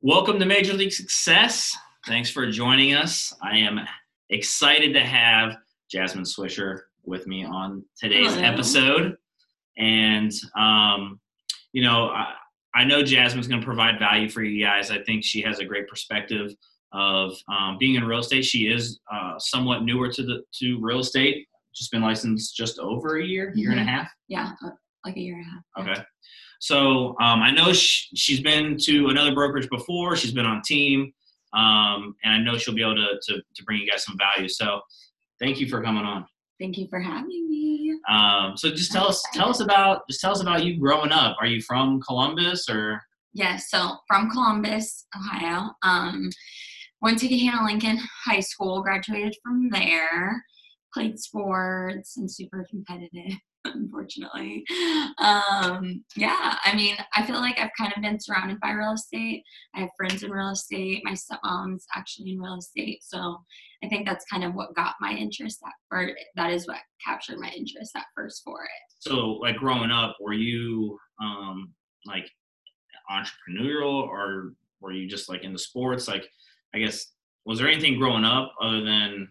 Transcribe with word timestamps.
Welcome 0.00 0.38
to 0.38 0.46
Major 0.46 0.74
League 0.74 0.92
Success. 0.92 1.76
Thanks 2.06 2.30
for 2.30 2.48
joining 2.50 2.94
us. 2.94 3.34
I 3.42 3.56
am 3.58 3.80
excited 4.30 4.92
to 4.94 5.00
have 5.00 5.56
Jasmine 5.90 6.24
Swisher 6.24 6.80
with 7.04 7.26
me 7.26 7.44
on 7.44 7.84
today's 7.98 8.34
Hello. 8.34 8.46
episode. 8.46 9.16
And, 9.76 10.32
um, 10.56 11.20
you 11.72 11.82
know, 11.82 12.08
I, 12.10 12.32
I 12.74 12.84
know 12.84 13.02
Jasmine's 13.02 13.48
going 13.48 13.60
to 13.60 13.64
provide 13.66 13.98
value 13.98 14.28
for 14.28 14.42
you 14.42 14.64
guys. 14.64 14.90
I 14.90 15.02
think 15.02 15.24
she 15.24 15.40
has 15.42 15.58
a 15.58 15.64
great 15.64 15.88
perspective 15.88 16.52
of 16.92 17.32
um, 17.52 17.76
being 17.78 17.96
in 17.96 18.04
real 18.04 18.20
estate. 18.20 18.44
She 18.44 18.68
is 18.68 19.00
uh, 19.12 19.34
somewhat 19.38 19.82
newer 19.82 20.10
to 20.12 20.22
the 20.22 20.42
to 20.60 20.78
real 20.80 21.00
estate. 21.00 21.46
Just 21.74 21.90
been 21.92 22.02
licensed 22.02 22.56
just 22.56 22.78
over 22.78 23.18
a 23.18 23.24
year, 23.24 23.52
year 23.54 23.70
and 23.72 23.80
a 23.80 23.82
Mhm. 23.84 23.88
half. 23.88 24.10
Yeah, 24.28 24.52
uh, 24.64 24.70
like 25.04 25.16
a 25.16 25.20
year 25.20 25.36
and 25.36 25.44
a 25.44 25.48
half. 25.48 25.86
Okay. 25.86 26.04
So 26.60 27.10
um, 27.20 27.40
I 27.40 27.50
know 27.50 27.72
sh- 27.72 28.08
she's 28.14 28.40
been 28.40 28.76
to 28.82 29.08
another 29.08 29.32
brokerage 29.32 29.68
before. 29.70 30.16
She's 30.16 30.32
been 30.32 30.46
on 30.46 30.62
team, 30.62 31.12
um, 31.52 32.16
and 32.24 32.34
I 32.34 32.38
know 32.38 32.58
she'll 32.58 32.74
be 32.74 32.82
able 32.82 32.96
to, 32.96 33.18
to 33.22 33.42
to 33.54 33.64
bring 33.64 33.80
you 33.80 33.90
guys 33.90 34.04
some 34.04 34.16
value. 34.18 34.48
So 34.48 34.80
thank 35.40 35.60
you 35.60 35.68
for 35.68 35.82
coming 35.82 36.04
on. 36.04 36.26
Thank 36.60 36.76
you 36.76 36.88
for 36.88 36.98
having 36.98 37.48
me. 37.48 37.96
Um, 38.08 38.56
so 38.56 38.70
just 38.70 38.90
tell 38.90 39.06
us 39.06 39.22
tell 39.32 39.48
us 39.50 39.60
about 39.60 40.02
just 40.08 40.20
tell 40.20 40.32
us 40.32 40.40
about 40.40 40.64
you 40.64 40.78
growing 40.78 41.12
up. 41.12 41.36
Are 41.40 41.46
you 41.46 41.62
from 41.62 42.00
Columbus 42.00 42.68
or 42.68 43.00
Yes, 43.34 43.70
so 43.70 43.98
from 44.08 44.30
Columbus, 44.30 45.06
Ohio. 45.14 45.70
Um, 45.82 46.30
went 47.00 47.18
to 47.20 47.28
Gahanna 47.28 47.64
Lincoln 47.64 47.98
High 48.24 48.40
School, 48.40 48.82
graduated 48.82 49.36
from 49.44 49.68
there, 49.70 50.44
played 50.92 51.18
sports 51.18 52.16
and 52.16 52.30
super 52.30 52.66
competitive, 52.68 53.38
unfortunately. 53.64 54.64
Um, 55.18 56.04
yeah, 56.16 56.56
I 56.64 56.74
mean, 56.74 56.96
I 57.14 57.24
feel 57.26 57.36
like 57.36 57.58
I've 57.58 57.70
kind 57.76 57.92
of 57.94 58.02
been 58.02 58.20
surrounded 58.20 58.60
by 58.60 58.70
real 58.70 58.92
estate. 58.92 59.42
I 59.74 59.80
have 59.80 59.90
friends 59.96 60.22
in 60.22 60.30
real 60.30 60.50
estate. 60.50 61.02
My 61.04 61.12
stepmom's 61.12 61.86
actually 61.94 62.30
in 62.32 62.40
real 62.40 62.58
estate. 62.58 63.02
So 63.02 63.38
I 63.82 63.88
think 63.88 64.06
that's 64.06 64.24
kind 64.26 64.44
of 64.44 64.54
what 64.54 64.74
got 64.74 64.94
my 65.00 65.12
interest 65.12 65.60
at 65.66 65.72
or 65.96 66.10
that 66.36 66.52
is 66.52 66.66
what 66.66 66.78
captured 67.04 67.38
my 67.38 67.50
interest 67.50 67.92
at 67.96 68.06
first 68.14 68.42
for 68.44 68.62
it. 68.64 68.70
so 69.00 69.32
like 69.34 69.56
growing 69.56 69.90
up? 69.90 70.16
Were 70.20 70.34
you 70.34 70.98
um, 71.22 71.72
like 72.06 72.30
entrepreneurial 73.10 74.06
or 74.06 74.52
were 74.80 74.92
you 74.92 75.08
just 75.08 75.28
like 75.28 75.42
into 75.42 75.58
sports? 75.58 76.08
Like 76.08 76.28
I 76.74 76.78
guess 76.78 77.12
was 77.44 77.58
there 77.58 77.68
anything 77.68 77.98
growing 77.98 78.24
up 78.24 78.52
other 78.60 78.84
than 78.84 79.28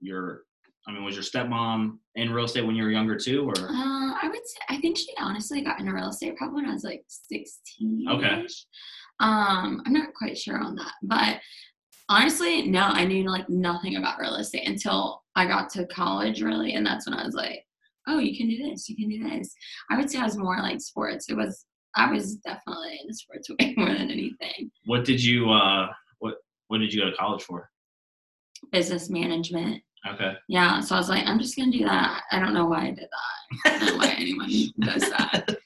your 0.00 0.42
I 0.88 0.92
mean, 0.92 1.04
was 1.04 1.14
your 1.14 1.24
stepmom 1.24 1.98
in 2.14 2.32
real 2.32 2.46
estate 2.46 2.64
when 2.66 2.74
you 2.74 2.82
were 2.82 2.90
younger 2.90 3.16
too, 3.16 3.46
or 3.46 3.52
Uh, 3.58 4.14
I 4.22 4.28
would 4.28 4.46
say 4.46 4.58
I 4.68 4.80
think 4.80 4.96
she 4.96 5.12
honestly 5.18 5.60
got 5.62 5.78
into 5.78 5.92
real 5.92 6.08
estate 6.08 6.36
probably 6.36 6.62
when 6.62 6.70
I 6.70 6.74
was 6.74 6.84
like 6.84 7.04
sixteen. 7.06 8.06
Okay. 8.08 8.46
Um, 9.20 9.82
I'm 9.84 9.92
not 9.92 10.14
quite 10.14 10.38
sure 10.38 10.58
on 10.58 10.74
that, 10.76 10.92
but 11.02 11.40
honestly, 12.08 12.62
no, 12.66 12.80
I 12.80 13.04
knew 13.04 13.24
like 13.28 13.48
nothing 13.50 13.96
about 13.96 14.18
real 14.18 14.36
estate 14.36 14.66
until 14.66 15.22
I 15.36 15.46
got 15.46 15.68
to 15.70 15.86
college, 15.86 16.42
really, 16.42 16.72
and 16.74 16.84
that's 16.86 17.06
when 17.06 17.18
I 17.18 17.24
was 17.24 17.34
like, 17.34 17.64
oh, 18.08 18.18
you 18.18 18.36
can 18.36 18.48
do 18.48 18.56
this, 18.70 18.88
you 18.88 18.96
can 18.96 19.08
do 19.10 19.28
this. 19.28 19.54
I 19.90 19.96
would 19.98 20.10
say 20.10 20.18
I 20.18 20.24
was 20.24 20.38
more 20.38 20.58
like 20.58 20.80
sports. 20.80 21.28
It 21.28 21.36
was 21.36 21.66
I 21.96 22.10
was 22.10 22.36
definitely 22.36 22.98
into 23.02 23.14
sports 23.14 23.50
way 23.60 23.74
more 23.76 23.88
than 23.92 24.10
anything. 24.10 24.70
what 24.86 25.04
did 25.04 25.22
you 25.22 25.50
uh 25.50 25.88
what 26.20 26.36
what 26.68 26.78
did 26.78 26.92
you 26.94 27.00
go 27.02 27.10
to 27.10 27.16
college 27.16 27.42
for? 27.42 27.68
Business 28.72 29.10
management. 29.10 29.82
Okay. 30.08 30.34
Yeah, 30.48 30.80
so 30.80 30.94
I 30.94 30.98
was 30.98 31.08
like, 31.08 31.26
I'm 31.26 31.38
just 31.38 31.56
gonna 31.56 31.70
do 31.70 31.84
that. 31.84 32.22
I 32.30 32.40
don't 32.40 32.54
know 32.54 32.66
why 32.66 32.86
I 32.86 32.90
did 32.90 33.08
that. 33.10 33.70
I 33.72 33.78
don't 33.78 33.86
know 33.86 33.96
why 33.98 34.14
anyone 34.18 34.48
does 34.80 35.08
that 35.10 35.56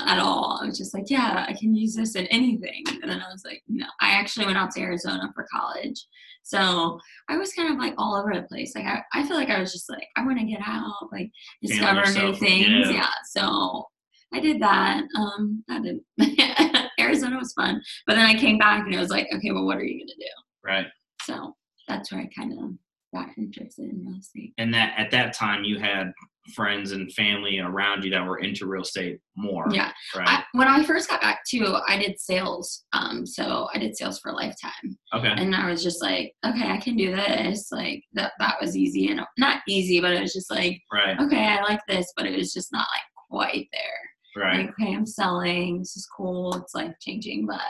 at 0.00 0.18
all. 0.18 0.58
I 0.60 0.66
was 0.66 0.78
just 0.78 0.94
like, 0.94 1.08
yeah, 1.08 1.44
I 1.48 1.52
can 1.52 1.74
use 1.74 1.94
this 1.94 2.16
in 2.16 2.26
anything. 2.26 2.84
And 2.88 3.10
then 3.10 3.20
I 3.20 3.30
was 3.30 3.44
like, 3.44 3.62
no. 3.68 3.86
I 4.00 4.10
actually 4.10 4.46
went 4.46 4.58
out 4.58 4.72
to 4.72 4.80
Arizona 4.80 5.30
for 5.34 5.46
college. 5.52 6.04
So 6.42 7.00
I 7.28 7.36
was 7.36 7.52
kind 7.52 7.72
of 7.72 7.78
like 7.78 7.94
all 7.96 8.16
over 8.16 8.34
the 8.34 8.42
place. 8.42 8.74
Like 8.74 8.84
I, 8.84 9.02
I 9.14 9.26
feel 9.26 9.36
like 9.36 9.50
I 9.50 9.60
was 9.60 9.72
just 9.72 9.88
like, 9.88 10.06
I 10.16 10.24
want 10.26 10.38
to 10.38 10.44
get 10.44 10.60
out, 10.64 11.08
like 11.12 11.30
discover 11.62 12.02
new 12.12 12.34
things. 12.34 12.90
yeah. 12.90 12.92
Yeah. 12.92 13.10
So 13.30 13.86
I 14.32 14.40
did 14.40 14.60
that. 14.60 15.04
Um, 15.16 15.64
that 15.68 15.82
didn't 15.82 16.90
Arizona 17.00 17.38
was 17.38 17.52
fun. 17.52 17.80
But 18.06 18.16
then 18.16 18.26
I 18.26 18.34
came 18.34 18.58
back 18.58 18.84
and 18.84 18.94
it 18.94 18.98
was 18.98 19.10
like, 19.10 19.28
okay, 19.32 19.52
well, 19.52 19.64
what 19.64 19.78
are 19.78 19.84
you 19.84 20.00
gonna 20.00 20.12
do? 20.18 20.26
Right. 20.64 20.86
So 21.22 21.56
that's 21.88 22.12
where 22.12 22.20
I 22.20 22.28
kind 22.36 22.52
of 22.52 22.70
got 23.14 23.28
interested 23.38 23.90
in 23.90 24.04
real 24.06 24.18
estate. 24.18 24.52
And 24.58 24.72
that 24.74 24.94
at 24.98 25.10
that 25.12 25.32
time 25.34 25.64
you 25.64 25.78
had 25.78 26.12
friends 26.54 26.92
and 26.92 27.10
family 27.12 27.58
around 27.58 28.04
you 28.04 28.10
that 28.10 28.26
were 28.26 28.38
into 28.38 28.66
real 28.66 28.82
estate 28.82 29.18
more. 29.36 29.66
Yeah. 29.70 29.92
Right. 30.14 30.28
I, 30.28 30.44
when 30.52 30.68
I 30.68 30.84
first 30.84 31.08
got 31.08 31.22
back 31.22 31.40
too, 31.48 31.74
I 31.88 31.96
did 31.96 32.20
sales. 32.20 32.84
Um, 32.92 33.24
so 33.26 33.68
I 33.72 33.78
did 33.78 33.96
sales 33.96 34.18
for 34.18 34.30
a 34.30 34.34
Lifetime, 34.34 34.98
okay. 35.14 35.32
and 35.36 35.54
I 35.54 35.70
was 35.70 35.82
just 35.82 36.02
like, 36.02 36.34
okay, 36.44 36.70
I 36.70 36.76
can 36.76 36.96
do 36.96 37.14
this. 37.14 37.68
Like 37.72 38.02
that, 38.12 38.32
that 38.38 38.56
was 38.60 38.76
easy 38.76 39.08
and 39.08 39.22
not 39.38 39.62
easy, 39.68 40.00
but 40.00 40.12
it 40.12 40.20
was 40.20 40.34
just 40.34 40.50
like, 40.50 40.80
Right. 40.92 41.18
okay, 41.18 41.46
I 41.46 41.62
like 41.62 41.80
this, 41.88 42.12
but 42.16 42.26
it 42.26 42.36
was 42.36 42.52
just 42.52 42.72
not 42.72 42.86
like 42.92 43.30
quite 43.30 43.68
there. 43.72 44.42
Right. 44.44 44.66
Like, 44.66 44.70
okay, 44.70 44.94
I'm 44.94 45.06
selling. 45.06 45.78
This 45.78 45.96
is 45.96 46.08
cool. 46.14 46.54
It's 46.56 46.74
life 46.74 46.94
changing, 47.00 47.46
but 47.46 47.60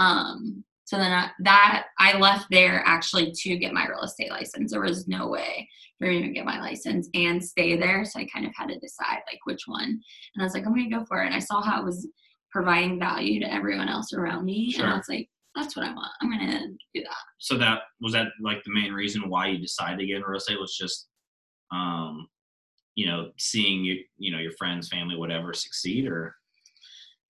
um, 0.00 0.64
so 0.86 0.96
then 0.98 1.10
I, 1.10 1.30
that 1.40 1.86
I 1.98 2.16
left 2.16 2.46
there 2.48 2.80
actually 2.86 3.32
to 3.32 3.58
get 3.58 3.74
my 3.74 3.88
real 3.88 4.02
estate 4.02 4.30
license. 4.30 4.70
There 4.70 4.80
was 4.80 5.08
no 5.08 5.26
way 5.26 5.68
for 5.98 6.06
me 6.06 6.22
to 6.22 6.28
get 6.28 6.44
my 6.44 6.60
license 6.60 7.08
and 7.12 7.44
stay 7.44 7.76
there, 7.76 8.04
so 8.04 8.20
I 8.20 8.26
kind 8.32 8.46
of 8.46 8.52
had 8.54 8.68
to 8.68 8.78
decide 8.78 9.18
like 9.26 9.40
which 9.44 9.64
one. 9.66 9.82
And 9.82 10.40
I 10.40 10.44
was 10.44 10.54
like, 10.54 10.64
I'm 10.64 10.76
gonna 10.76 10.88
go 10.88 11.04
for 11.04 11.22
it. 11.22 11.26
And 11.26 11.34
I 11.34 11.40
saw 11.40 11.60
how 11.60 11.80
it 11.80 11.84
was 11.84 12.08
providing 12.52 13.00
value 13.00 13.40
to 13.40 13.52
everyone 13.52 13.88
else 13.88 14.12
around 14.12 14.44
me, 14.44 14.76
and 14.78 14.86
I 14.86 14.96
was 14.96 15.08
like, 15.08 15.28
that's 15.56 15.74
what 15.74 15.84
I 15.84 15.92
want. 15.92 16.12
I'm 16.22 16.30
gonna 16.30 16.68
do 16.94 17.02
that. 17.02 17.16
So 17.38 17.58
that 17.58 17.80
was 18.00 18.12
that 18.12 18.28
like 18.40 18.62
the 18.62 18.72
main 18.72 18.92
reason 18.92 19.28
why 19.28 19.48
you 19.48 19.58
decided 19.58 19.98
to 19.98 20.06
get 20.06 20.16
into 20.16 20.28
real 20.28 20.38
estate 20.38 20.60
was 20.60 20.76
just 20.76 21.08
um 21.72 22.28
you 22.94 23.06
know 23.06 23.32
seeing 23.38 23.84
you 23.84 24.04
you 24.18 24.30
know 24.30 24.38
your 24.38 24.52
friends 24.52 24.88
family 24.88 25.16
whatever 25.16 25.52
succeed 25.52 26.06
or 26.06 26.36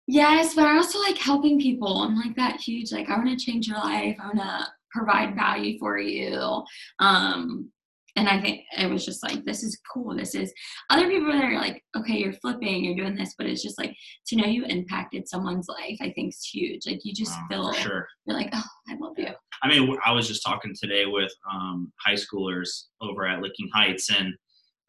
Yes, 0.08 0.56
but 0.56 0.66
I 0.66 0.78
also 0.78 1.00
like 1.00 1.18
helping 1.18 1.60
people. 1.60 2.02
I'm 2.02 2.16
like 2.16 2.36
that 2.38 2.62
huge. 2.62 2.92
Like 2.92 3.10
I 3.10 3.18
want 3.18 3.30
to 3.30 3.46
change 3.46 3.68
your 3.68 3.78
life. 3.78 4.16
I 4.22 4.26
want 4.28 4.40
to 4.40 4.68
provide 4.90 5.36
value 5.36 5.78
for 5.80 5.98
you. 5.98 6.64
Um, 7.00 7.70
and 8.16 8.28
I 8.28 8.42
think 8.42 8.62
it 8.76 8.90
was 8.90 9.06
just 9.06 9.22
like 9.22 9.46
this 9.46 9.64
is 9.64 9.80
cool. 9.94 10.16
This 10.16 10.34
is 10.34 10.52
other 10.90 11.08
people 11.08 11.32
that 11.32 11.44
are 11.44 11.56
like, 11.56 11.84
okay, 11.96 12.18
you're 12.18 12.34
flipping, 12.34 12.84
you're 12.84 12.96
doing 12.96 13.16
this, 13.16 13.36
but 13.38 13.46
it's 13.46 13.62
just 13.62 13.78
like 13.78 13.96
to 14.28 14.36
know 14.36 14.48
you 14.48 14.66
impacted 14.66 15.28
someone's 15.28 15.68
life. 15.68 15.98
I 16.02 16.12
think 16.14 16.34
is 16.34 16.44
huge. 16.44 16.88
Like 16.88 17.02
you 17.04 17.14
just 17.14 17.38
um, 17.38 17.46
feel 17.50 17.74
sure 17.74 18.08
you're 18.26 18.36
like, 18.36 18.50
oh, 18.54 18.64
I 18.90 18.96
love 19.00 19.14
you. 19.18 19.28
I 19.62 19.68
mean, 19.68 19.96
I 20.04 20.12
was 20.14 20.28
just 20.28 20.44
talking 20.44 20.74
today 20.80 21.06
with 21.06 21.32
um, 21.52 21.92
high 22.04 22.16
schoolers 22.16 22.86
over 23.02 23.28
at 23.28 23.42
Licking 23.42 23.70
Heights, 23.74 24.10
and 24.10 24.34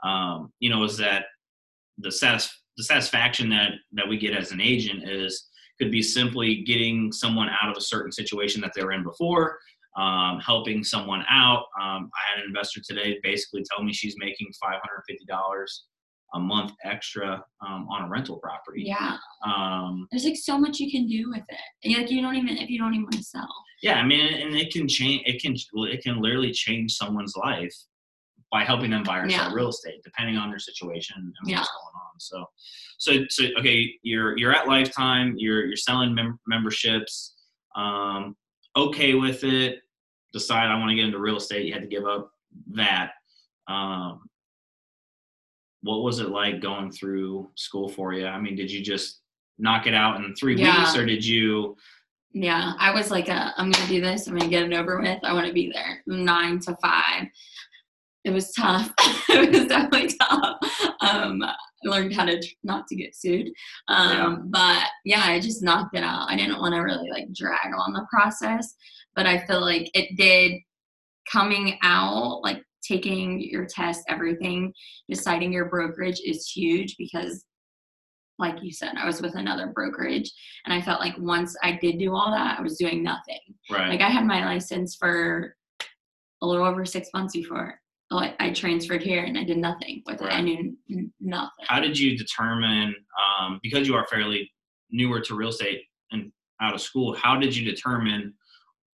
um, 0.02 0.52
you 0.60 0.70
know, 0.70 0.84
is 0.84 0.96
that 0.98 1.26
the 1.98 2.10
satis- 2.10 2.62
the 2.78 2.84
satisfaction 2.84 3.50
that 3.50 3.72
that 3.92 4.08
we 4.08 4.16
get 4.16 4.34
as 4.34 4.52
an 4.52 4.60
agent 4.60 5.06
is 5.08 5.48
could 5.78 5.90
be 5.90 6.02
simply 6.02 6.62
getting 6.62 7.12
someone 7.12 7.48
out 7.60 7.70
of 7.70 7.76
a 7.76 7.80
certain 7.80 8.10
situation 8.10 8.60
that 8.62 8.72
they 8.74 8.82
were 8.82 8.92
in 8.92 9.04
before, 9.04 9.58
um, 9.96 10.40
helping 10.40 10.82
someone 10.82 11.24
out. 11.28 11.64
Um, 11.80 12.10
I 12.14 12.22
had 12.30 12.40
an 12.40 12.46
investor 12.46 12.80
today 12.84 13.18
basically 13.22 13.62
tell 13.70 13.84
me 13.84 13.92
she's 13.92 14.16
making 14.18 14.48
five 14.60 14.80
hundred 14.82 15.02
fifty 15.06 15.26
dollars 15.26 15.84
a 16.34 16.38
month 16.38 16.72
extra 16.84 17.42
um, 17.66 17.88
on 17.90 18.04
a 18.04 18.08
rental 18.08 18.38
property. 18.38 18.82
Yeah, 18.86 19.16
Um, 19.46 20.06
there's 20.10 20.24
like 20.24 20.36
so 20.36 20.58
much 20.58 20.78
you 20.78 20.90
can 20.90 21.06
do 21.06 21.30
with 21.30 21.42
it. 21.48 21.58
And, 21.84 21.94
Like 21.94 22.10
you 22.10 22.20
don't 22.20 22.36
even 22.36 22.56
if 22.58 22.68
you 22.70 22.78
don't 22.78 22.92
even 22.94 23.04
want 23.04 23.14
to 23.14 23.22
sell. 23.22 23.48
Yeah, 23.82 23.94
I 23.94 24.04
mean, 24.04 24.20
and 24.34 24.54
it 24.54 24.72
can 24.72 24.86
change. 24.88 25.22
It 25.24 25.40
can 25.42 25.54
it 25.90 26.02
can 26.02 26.20
literally 26.20 26.52
change 26.52 26.92
someone's 26.92 27.34
life 27.36 27.74
by 28.50 28.64
helping 28.64 28.90
them 28.90 29.02
buy 29.02 29.18
or 29.18 29.28
sell 29.28 29.48
Yeah. 29.48 29.54
real 29.54 29.68
estate, 29.68 30.02
depending 30.02 30.36
on 30.36 30.48
their 30.50 30.58
situation 30.58 31.16
and 31.18 31.34
what's 31.42 31.50
Yeah. 31.50 31.56
going 31.58 31.94
on. 31.94 32.18
So, 32.20 32.46
so, 32.98 33.24
so 33.28 33.44
okay, 33.58 33.94
you're 34.02 34.36
you're 34.38 34.52
at 34.54 34.66
Lifetime. 34.66 35.34
You're 35.36 35.66
you're 35.66 35.76
selling 35.76 36.14
mem- 36.14 36.40
memberships. 36.46 37.34
Um, 37.76 38.36
okay 38.76 39.14
with 39.14 39.44
it. 39.44 39.80
Decide 40.32 40.66
I 40.66 40.78
want 40.78 40.90
to 40.90 40.96
get 40.96 41.04
into 41.04 41.18
real 41.18 41.36
estate. 41.36 41.66
You 41.66 41.72
had 41.72 41.82
to 41.82 41.88
give 41.88 42.06
up 42.06 42.30
that. 42.72 43.12
Um, 43.66 44.28
what 45.82 46.02
was 46.02 46.18
it 46.18 46.30
like 46.30 46.60
going 46.60 46.90
through 46.90 47.50
school 47.54 47.88
for 47.88 48.12
you? 48.12 48.26
I 48.26 48.40
mean, 48.40 48.56
did 48.56 48.70
you 48.70 48.82
just 48.82 49.20
knock 49.58 49.86
it 49.86 49.94
out 49.94 50.16
in 50.16 50.34
three 50.34 50.56
Yeah. 50.56 50.80
weeks, 50.80 50.96
or 50.96 51.04
did 51.06 51.24
you? 51.24 51.76
Yeah, 52.32 52.74
I 52.78 52.92
was 52.92 53.10
like, 53.10 53.28
uh, 53.28 53.52
I'm 53.56 53.70
gonna 53.70 53.86
do 53.88 54.00
this. 54.00 54.26
I'm 54.26 54.36
gonna 54.36 54.50
get 54.50 54.64
it 54.64 54.74
over 54.74 55.00
with. 55.00 55.18
I 55.22 55.32
want 55.32 55.46
to 55.46 55.52
be 55.52 55.70
there 55.72 56.02
nine 56.06 56.58
to 56.60 56.76
five. 56.82 57.26
It 58.28 58.34
was 58.34 58.52
tough. 58.52 58.92
it 59.30 59.50
was 59.50 59.66
definitely 59.66 60.12
tough. 60.20 60.58
Um, 61.00 61.42
I 61.42 61.54
learned 61.84 62.14
how 62.14 62.26
to 62.26 62.38
tr- 62.38 62.54
not 62.62 62.86
to 62.88 62.96
get 62.96 63.16
sued. 63.16 63.48
Um, 63.88 64.10
Yeah. 64.10 64.36
But 64.44 64.84
yeah, 65.06 65.22
I 65.24 65.40
just 65.40 65.62
knocked 65.62 65.96
it 65.96 66.02
out. 66.02 66.28
I 66.28 66.36
didn't 66.36 66.60
want 66.60 66.74
to 66.74 66.80
really 66.80 67.10
like 67.10 67.32
drag 67.32 67.72
on 67.74 67.94
the 67.94 68.06
process, 68.12 68.74
but 69.16 69.26
I 69.26 69.46
feel 69.46 69.62
like 69.62 69.90
it 69.94 70.16
did 70.16 70.60
coming 71.32 71.78
out 71.82 72.40
like 72.42 72.62
taking 72.82 73.40
your 73.40 73.66
test 73.66 74.02
everything 74.08 74.72
deciding 75.10 75.52
your 75.52 75.68
brokerage 75.68 76.20
is 76.24 76.48
huge 76.48 76.96
because 76.96 77.44
like 78.38 78.54
you 78.62 78.72
said, 78.72 78.92
I 78.96 79.04
was 79.04 79.20
with 79.20 79.34
another 79.34 79.72
brokerage, 79.74 80.30
and 80.64 80.72
I 80.72 80.80
felt 80.80 81.00
like 81.00 81.16
once 81.18 81.56
I 81.60 81.72
did 81.72 81.98
do 81.98 82.14
all 82.14 82.30
that, 82.30 82.56
I 82.56 82.62
was 82.62 82.78
doing 82.78 83.02
nothing. 83.02 83.40
Right. 83.68 83.88
Like 83.88 84.00
I 84.00 84.10
had 84.10 84.24
my 84.26 84.44
license 84.44 84.94
for 84.94 85.56
a 86.40 86.46
little 86.46 86.64
over 86.64 86.84
six 86.84 87.08
months 87.12 87.32
before 87.32 87.80
like 88.10 88.34
I 88.40 88.52
transferred 88.52 89.02
here, 89.02 89.24
and 89.24 89.38
I 89.38 89.44
did 89.44 89.58
nothing 89.58 90.02
with 90.06 90.22
it. 90.22 90.26
I 90.26 90.40
knew 90.40 90.76
n- 90.90 91.12
nothing. 91.20 91.66
How 91.66 91.80
did 91.80 91.98
you 91.98 92.16
determine, 92.16 92.94
um, 93.18 93.60
because 93.62 93.86
you 93.86 93.94
are 93.94 94.06
fairly 94.06 94.50
newer 94.90 95.20
to 95.20 95.34
real 95.34 95.50
estate 95.50 95.82
and 96.10 96.32
out 96.60 96.74
of 96.74 96.80
school, 96.80 97.14
how 97.14 97.38
did 97.38 97.54
you 97.54 97.64
determine 97.70 98.34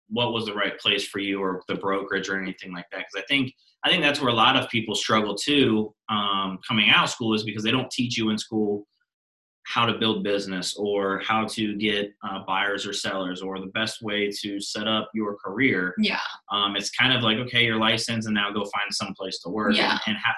what 0.09 0.32
was 0.32 0.47
the 0.47 0.55
right 0.55 0.79
place 0.79 1.06
for 1.06 1.19
you 1.19 1.41
or 1.41 1.62
the 1.69 1.75
brokerage 1.75 2.29
or 2.29 2.41
anything 2.41 2.73
like 2.73 2.87
that? 2.93 2.99
Because 2.99 3.23
I 3.23 3.25
think 3.29 3.53
I 3.85 3.91
think 3.91 4.03
that's 4.03 4.20
where 4.20 4.31
a 4.31 4.35
lot 4.35 4.56
of 4.56 4.70
people 4.70 4.94
struggle 4.94 5.35
too, 5.35 5.93
um, 6.08 6.58
coming 6.67 6.88
out 6.88 7.05
of 7.05 7.11
school 7.11 7.35
is 7.35 7.43
because 7.43 7.65
they 7.65 7.70
don't 7.73 7.91
teach 7.91 8.17
you 8.17 8.31
in 8.31 8.38
school 8.38 8.87
how 9.72 9.86
to 9.86 9.94
build 9.94 10.22
business 10.22 10.76
or 10.76 11.20
how 11.20 11.46
to 11.46 11.74
get 11.76 12.12
uh, 12.22 12.40
buyers 12.46 12.86
or 12.86 12.92
sellers 12.92 13.40
or 13.40 13.58
the 13.58 13.69
best 13.69 14.02
way 14.02 14.30
to 14.42 14.60
set 14.60 14.86
up 14.86 15.08
your 15.14 15.36
career. 15.36 15.94
Yeah, 15.98 16.20
Um, 16.50 16.76
it's 16.76 16.90
kind 16.90 17.12
of 17.12 17.22
like 17.22 17.38
okay, 17.38 17.64
you're 17.64 17.78
licensed 17.78 18.26
and 18.26 18.34
now 18.34 18.50
go 18.50 18.60
find 18.60 18.90
some 18.90 19.14
place 19.14 19.38
to 19.40 19.48
work. 19.48 19.74
Yeah. 19.74 19.92
And, 19.92 20.00
and 20.08 20.16
ha- 20.19 20.34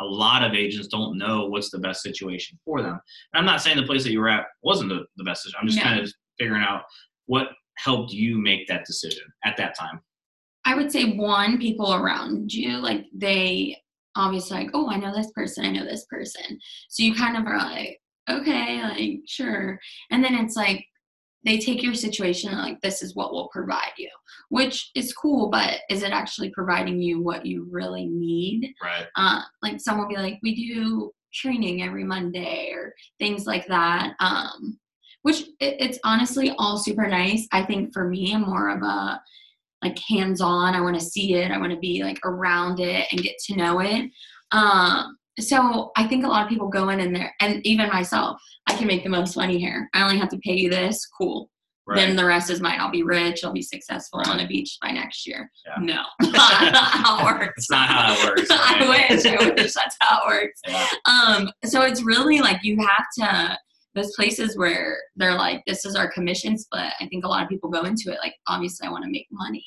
a 0.00 0.04
lot 0.04 0.42
of 0.42 0.54
agents 0.54 0.88
don't 0.88 1.18
know 1.18 1.46
what's 1.46 1.70
the 1.70 1.78
best 1.78 2.02
situation 2.02 2.58
for 2.64 2.80
them. 2.80 2.98
And 3.32 3.40
I'm 3.40 3.44
not 3.44 3.60
saying 3.60 3.76
the 3.76 3.82
place 3.82 4.04
that 4.04 4.12
you 4.12 4.20
were 4.20 4.30
at 4.30 4.46
wasn't 4.62 4.90
the, 4.90 5.04
the 5.16 5.24
best. 5.24 5.52
I'm 5.60 5.66
just 5.66 5.80
kind 5.80 6.00
of 6.00 6.12
figuring 6.38 6.62
out 6.62 6.82
what 7.26 7.48
helped 7.76 8.12
you 8.12 8.38
make 8.38 8.66
that 8.68 8.86
decision 8.86 9.24
at 9.44 9.56
that 9.56 9.76
time. 9.78 10.00
I 10.64 10.74
would 10.74 10.92
say 10.92 11.16
one, 11.16 11.58
people 11.58 11.94
around 11.94 12.52
you, 12.52 12.78
like 12.78 13.06
they 13.14 13.76
obviously 14.16 14.58
like, 14.58 14.70
oh, 14.74 14.88
I 14.90 14.96
know 14.96 15.14
this 15.14 15.30
person, 15.32 15.64
I 15.64 15.70
know 15.70 15.84
this 15.84 16.06
person. 16.06 16.58
So 16.88 17.02
you 17.02 17.14
kind 17.14 17.36
of 17.36 17.46
are 17.46 17.58
like, 17.58 18.00
okay, 18.30 18.82
like 18.82 19.20
sure. 19.26 19.78
And 20.10 20.24
then 20.24 20.34
it's 20.34 20.56
like 20.56 20.84
they 21.44 21.58
take 21.58 21.82
your 21.82 21.94
situation 21.94 22.50
and 22.50 22.60
like 22.60 22.80
this 22.80 23.02
is 23.02 23.14
what 23.14 23.32
will 23.32 23.48
provide 23.48 23.92
you, 23.96 24.10
which 24.50 24.90
is 24.94 25.14
cool, 25.14 25.48
but 25.48 25.80
is 25.88 26.02
it 26.02 26.12
actually 26.12 26.50
providing 26.50 27.00
you 27.00 27.22
what 27.22 27.46
you 27.46 27.66
really 27.70 28.06
need? 28.06 28.74
Right. 28.82 29.06
uh, 29.16 29.42
like 29.62 29.80
some 29.80 29.98
will 29.98 30.08
be 30.08 30.16
like 30.16 30.38
we 30.42 30.54
do 30.54 31.12
training 31.32 31.82
every 31.82 32.04
monday 32.04 32.70
or 32.74 32.94
things 33.18 33.46
like 33.46 33.66
that 33.66 34.14
um, 34.20 34.78
which 35.22 35.42
it, 35.60 35.76
it's 35.80 35.98
honestly 36.04 36.52
all 36.58 36.76
super 36.76 37.06
nice 37.06 37.46
i 37.52 37.62
think 37.62 37.92
for 37.92 38.08
me 38.08 38.34
i'm 38.34 38.42
more 38.42 38.70
of 38.70 38.82
a 38.82 39.20
like 39.82 39.98
hands 40.08 40.40
on 40.40 40.74
i 40.74 40.80
want 40.80 40.98
to 40.98 41.04
see 41.04 41.34
it 41.34 41.50
i 41.50 41.58
want 41.58 41.72
to 41.72 41.78
be 41.78 42.02
like 42.02 42.18
around 42.24 42.80
it 42.80 43.06
and 43.10 43.22
get 43.22 43.36
to 43.38 43.56
know 43.56 43.80
it 43.80 44.10
um, 44.52 45.16
so 45.40 45.90
i 45.96 46.06
think 46.06 46.24
a 46.24 46.28
lot 46.28 46.42
of 46.42 46.48
people 46.48 46.68
go 46.68 46.88
in 46.90 47.00
and 47.00 47.14
there 47.14 47.34
and 47.40 47.64
even 47.66 47.88
myself 47.88 48.40
i 48.66 48.74
can 48.74 48.86
make 48.86 49.02
the 49.02 49.08
most 49.10 49.36
money 49.36 49.58
here 49.58 49.88
i 49.94 50.02
only 50.02 50.18
have 50.18 50.28
to 50.28 50.38
pay 50.38 50.54
you 50.54 50.70
this 50.70 51.06
cool 51.06 51.50
Right. 51.86 51.96
then 52.06 52.14
the 52.14 52.24
rest 52.24 52.50
is 52.50 52.60
mine 52.60 52.78
i'll 52.78 52.90
be 52.90 53.02
rich 53.02 53.42
i'll 53.42 53.52
be 53.52 53.62
successful 53.62 54.20
on 54.20 54.36
Right. 54.36 54.44
a 54.44 54.46
beach 54.46 54.76
by 54.80 54.90
next 54.92 55.26
year 55.26 55.50
Yeah. 55.66 55.82
no 55.82 56.02
that's 56.20 56.32
not 56.72 56.92
how 56.92 57.28
it 57.28 57.38
works 57.40 57.54
It's 57.56 57.70
not 57.70 57.88
how 57.88 58.12
it 58.12 58.24
works. 58.28 58.48
I 58.52 58.88
wish. 59.10 59.26
I 59.26 59.48
wish 59.54 59.72
that's 59.72 59.96
how 60.00 60.20
it 60.22 60.26
works. 60.28 60.60
Yeah. 60.68 60.86
Um, 61.06 61.50
so 61.64 61.82
it's 61.82 62.02
really 62.04 62.40
like 62.40 62.58
you 62.62 62.76
have 62.78 63.06
to 63.18 63.58
those 63.96 64.14
places 64.14 64.56
where 64.56 64.96
they're 65.16 65.34
like, 65.34 65.62
this 65.66 65.84
is 65.84 65.96
our 65.96 66.08
commission 66.12 66.56
split. 66.56 66.92
I 67.00 67.08
think 67.08 67.24
a 67.24 67.28
lot 67.28 67.42
of 67.42 67.48
people 67.48 67.68
go 67.70 67.82
into 67.82 68.12
it 68.12 68.18
like, 68.22 68.34
obviously, 68.46 68.86
I 68.86 68.90
want 68.92 69.02
to 69.04 69.10
make 69.10 69.26
money. 69.32 69.64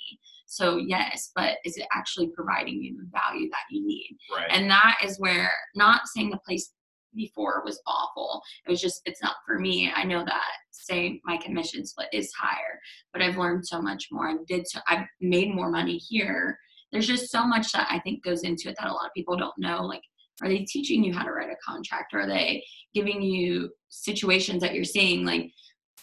So 0.53 0.77
yes, 0.77 1.31
but 1.35 1.57
is 1.65 1.77
it 1.77 1.88
actually 1.91 2.27
providing 2.27 2.83
you 2.83 2.95
the 2.95 3.09
value 3.11 3.50
that 3.50 3.63
you 3.71 3.83
need? 3.88 4.15
Right. 4.31 4.45
And 4.51 4.69
that 4.69 4.97
is 5.03 5.19
where 5.19 5.51
not 5.73 6.01
saying 6.05 6.29
the 6.29 6.39
place 6.45 6.71
before 7.15 7.63
was 7.65 7.81
awful. 7.88 8.39
It 8.67 8.69
was 8.69 8.79
just 8.79 9.01
it's 9.05 9.23
not 9.23 9.38
for 9.47 9.57
me. 9.57 9.91
I 9.95 10.03
know 10.03 10.23
that 10.23 10.51
say 10.69 11.19
my 11.25 11.38
commission 11.38 11.88
split 11.88 12.09
is 12.13 12.31
higher, 12.39 12.79
but 13.13 13.23
I've 13.23 13.38
learned 13.38 13.65
so 13.65 13.81
much 13.81 14.09
more. 14.11 14.29
I 14.29 14.35
did 14.47 14.67
so 14.67 14.79
I've 14.88 15.07
made 15.19 15.55
more 15.55 15.71
money 15.71 15.97
here. 15.97 16.59
There's 16.91 17.07
just 17.07 17.31
so 17.31 17.47
much 17.47 17.71
that 17.71 17.88
I 17.89 17.97
think 18.01 18.23
goes 18.23 18.44
into 18.44 18.69
it 18.69 18.75
that 18.79 18.89
a 18.91 18.94
lot 18.94 19.07
of 19.07 19.13
people 19.15 19.35
don't 19.35 19.57
know. 19.57 19.81
Like, 19.81 20.03
are 20.44 20.50
they 20.50 20.59
teaching 20.65 21.03
you 21.03 21.15
how 21.15 21.23
to 21.23 21.31
write 21.31 21.50
a 21.50 21.55
contract? 21.67 22.13
Are 22.13 22.27
they 22.27 22.63
giving 22.94 23.23
you 23.23 23.71
situations 23.89 24.61
that 24.61 24.75
you're 24.75 24.83
seeing? 24.83 25.25
Like 25.25 25.50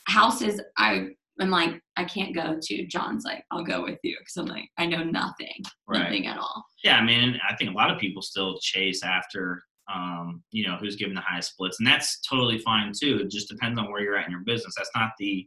houses, 0.08 0.60
I 0.76 1.10
am 1.40 1.50
like, 1.50 1.80
I 1.96 2.04
can't 2.04 2.34
go 2.34 2.58
to. 2.60 2.86
John's 2.86 3.24
like, 3.24 3.44
I'll 3.50 3.64
go 3.64 3.82
with 3.82 3.98
you 4.02 4.16
because 4.18 4.36
I'm 4.36 4.46
like, 4.46 4.68
I 4.78 4.86
know 4.86 5.02
nothing, 5.02 5.62
Right. 5.88 6.02
nothing 6.04 6.26
at 6.26 6.38
all. 6.38 6.64
Yeah, 6.84 6.96
I 6.96 7.04
mean, 7.04 7.38
I 7.48 7.54
think 7.56 7.70
a 7.70 7.74
lot 7.74 7.90
of 7.90 7.98
people 7.98 8.22
still 8.22 8.58
chase 8.60 9.02
after, 9.02 9.62
um, 9.92 10.42
you 10.52 10.66
know, 10.66 10.76
who's 10.76 10.96
giving 10.96 11.14
the 11.14 11.20
highest 11.20 11.52
splits, 11.52 11.78
and 11.80 11.86
that's 11.86 12.20
totally 12.20 12.58
fine 12.58 12.92
too. 12.98 13.20
It 13.22 13.30
just 13.30 13.48
depends 13.48 13.78
on 13.78 13.90
where 13.90 14.02
you're 14.02 14.16
at 14.16 14.26
in 14.26 14.32
your 14.32 14.44
business. 14.44 14.74
That's 14.76 14.90
not 14.94 15.10
the 15.18 15.46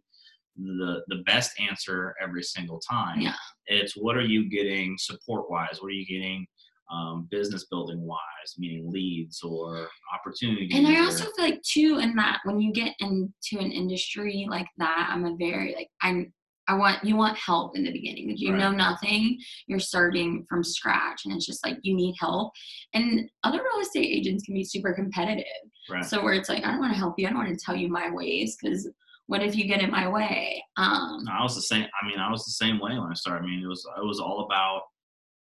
the 0.55 1.01
the 1.07 1.23
best 1.25 1.51
answer 1.59 2.13
every 2.21 2.43
single 2.43 2.79
time. 2.79 3.19
Yeah. 3.19 3.33
It's 3.65 3.93
what 3.97 4.15
are 4.15 4.21
you 4.25 4.49
getting 4.49 4.97
support 4.99 5.49
wise? 5.49 5.79
What 5.81 5.87
are 5.87 5.91
you 5.91 6.05
getting 6.05 6.45
um, 6.91 7.27
business 7.31 7.65
building 7.69 8.01
wise, 8.01 8.19
meaning 8.57 8.91
leads 8.91 9.41
or 9.43 9.87
opportunities? 10.13 10.71
And 10.73 10.87
I 10.87 10.99
or- 11.01 11.05
also 11.05 11.25
feel 11.35 11.45
like 11.45 11.61
too 11.61 11.99
in 12.01 12.15
that 12.15 12.39
when 12.43 12.59
you 12.59 12.73
get 12.73 12.93
into 12.99 13.63
an 13.63 13.71
industry 13.71 14.45
like 14.49 14.67
that, 14.77 15.09
I'm 15.11 15.25
a 15.25 15.35
very 15.37 15.73
like 15.75 15.89
I'm 16.01 16.33
I 16.67 16.75
want 16.75 17.03
you 17.03 17.17
want 17.17 17.37
help 17.37 17.75
in 17.75 17.83
the 17.83 17.91
beginning. 17.91 18.29
Like 18.29 18.39
you 18.39 18.51
Right. 18.51 18.59
know 18.59 18.71
nothing, 18.71 19.37
you're 19.67 19.79
starting 19.79 20.45
from 20.47 20.63
scratch 20.63 21.25
and 21.25 21.33
it's 21.35 21.45
just 21.45 21.65
like 21.65 21.77
you 21.83 21.93
need 21.93 22.15
help. 22.19 22.53
And 22.93 23.29
other 23.43 23.59
real 23.61 23.81
estate 23.81 24.05
agents 24.07 24.45
can 24.45 24.53
be 24.55 24.63
super 24.63 24.93
competitive. 24.93 25.43
right. 25.89 26.05
So 26.05 26.23
where 26.23 26.33
it's 26.33 26.47
like 26.49 26.63
I 26.63 26.71
don't 26.71 26.79
want 26.79 26.93
to 26.93 26.99
help 26.99 27.15
you, 27.17 27.27
I 27.27 27.31
don't 27.31 27.39
want 27.39 27.57
to 27.57 27.65
tell 27.65 27.75
you 27.75 27.89
my 27.89 28.09
ways 28.11 28.55
because 28.61 28.89
what 29.27 29.41
if 29.43 29.55
you 29.55 29.65
get 29.67 29.81
in 29.81 29.91
my 29.91 30.07
way? 30.07 30.63
Um 30.77 31.25
I 31.29 31.43
was 31.43 31.55
the 31.55 31.61
same. 31.61 31.85
I 32.01 32.07
mean, 32.07 32.19
I 32.19 32.31
was 32.31 32.45
the 32.45 32.51
same 32.51 32.79
way 32.79 32.91
when 32.97 33.09
I 33.09 33.13
started. 33.13 33.43
I 33.43 33.47
mean, 33.49 33.61
it 33.63 33.67
was 33.67 33.85
it 33.97 34.05
was 34.05 34.19
all 34.21 34.45
about 34.45 34.83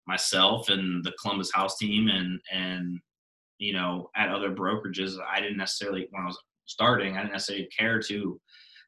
myself 0.07 0.69
and 0.69 1.05
the 1.05 1.13
Columbus 1.21 1.53
House 1.53 1.77
team, 1.79 2.09
and 2.09 2.41
and 2.53 2.99
you 3.59 3.73
know, 3.73 4.11
at 4.17 4.29
other 4.29 4.51
brokerages, 4.51 5.15
I 5.27 5.41
didn't 5.41 5.57
necessarily 5.57 6.07
when 6.11 6.23
I 6.23 6.27
was 6.27 6.39
starting, 6.67 7.17
I 7.17 7.21
didn't 7.23 7.33
necessarily 7.33 7.69
care 7.77 8.01
to 8.03 8.41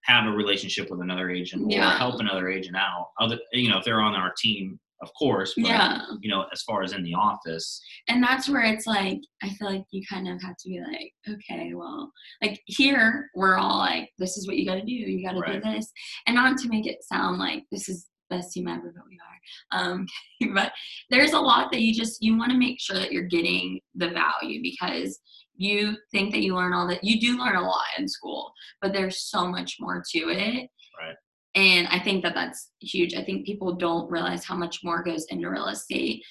have 0.05 0.27
a 0.27 0.31
relationship 0.37 0.91
with 0.91 1.01
another 1.01 1.31
agent 1.31 1.65
or 1.65 1.71
Yeah. 1.71 1.97
help 1.99 2.21
another 2.21 2.49
agent 2.49 2.77
out. 2.77 3.09
Other, 3.21 3.39
you 3.53 3.69
know, 3.71 3.79
if 3.79 3.85
they're 3.85 4.01
on 4.01 4.15
our 4.15 4.33
team, 4.41 4.79
of 5.03 5.11
course. 5.19 5.55
But, 5.57 5.67
yeah. 5.67 6.03
You 6.21 6.31
know, 6.31 6.47
as 6.53 6.63
far 6.63 6.83
as 6.83 6.93
in 6.93 7.03
the 7.03 7.15
office, 7.15 7.81
and 8.09 8.23
that's 8.23 8.49
where 8.49 8.63
it's 8.63 8.87
like 8.87 9.19
i 9.43 9.49
feel 9.51 9.71
like 9.71 9.85
you 9.91 10.03
kind 10.09 10.29
of 10.29 10.41
have 10.43 10.57
to 10.57 10.69
be 10.69 10.81
like 10.81 11.13
okay 11.37 11.73
well 11.75 12.11
like 12.43 12.61
here 12.67 13.29
we're 13.35 13.57
all 13.57 13.79
like 13.79 14.09
this 14.19 14.37
is 14.37 14.47
what 14.47 14.57
you 14.57 14.65
got 14.67 14.75
to 14.77 14.83
do 14.85 14.93
you 14.93 15.25
got 15.25 15.33
to 15.33 15.41
Right. 15.41 15.63
do 15.63 15.71
this 15.73 15.91
and 16.27 16.35
not 16.35 16.59
to 16.59 16.69
make 16.69 16.87
it 16.87 17.03
sound 17.05 17.39
like 17.39 17.65
this 17.71 17.89
is 17.89 18.07
best 18.31 18.53
team 18.53 18.69
ever 18.69 18.93
but 18.95 19.05
we 19.09 19.19
are 19.19 19.81
um 19.81 20.07
but 20.55 20.73
there's 21.11 21.33
a 21.33 21.39
lot 21.41 21.71
that 21.73 21.81
you 21.81 21.93
just 21.95 22.23
you 22.23 22.37
want 22.37 22.51
to 22.51 22.59
make 22.59 22.81
sure 22.81 22.97
that 22.97 23.13
you're 23.13 23.23
getting 23.25 23.81
the 23.95 24.11
value 24.11 24.61
because 24.63 25.19
you 25.57 25.97
think 26.13 26.31
that 26.33 26.43
you 26.43 26.55
learn 26.55 26.73
all 26.73 26.87
that 26.87 27.03
you 27.03 27.21
do 27.21 27.39
learn 27.39 27.57
a 27.57 27.61
lot 27.61 27.85
in 27.99 28.07
school 28.09 28.53
but 28.81 28.93
there's 28.93 29.23
so 29.23 29.47
much 29.47 29.77
more 29.81 30.03
to 30.15 30.29
it 30.31 30.69
Right. 31.01 31.15
and 31.55 31.87
i 31.89 31.99
think 31.99 32.23
that 32.25 32.35
that's 32.35 32.71
huge 32.81 33.15
i 33.15 33.23
think 33.23 33.47
people 33.47 33.75
don't 33.77 34.11
realize 34.11 34.45
how 34.45 34.57
much 34.57 34.81
more 34.85 35.03
goes 35.03 35.25
into 35.31 35.49
real 35.51 35.69
estate 35.69 36.23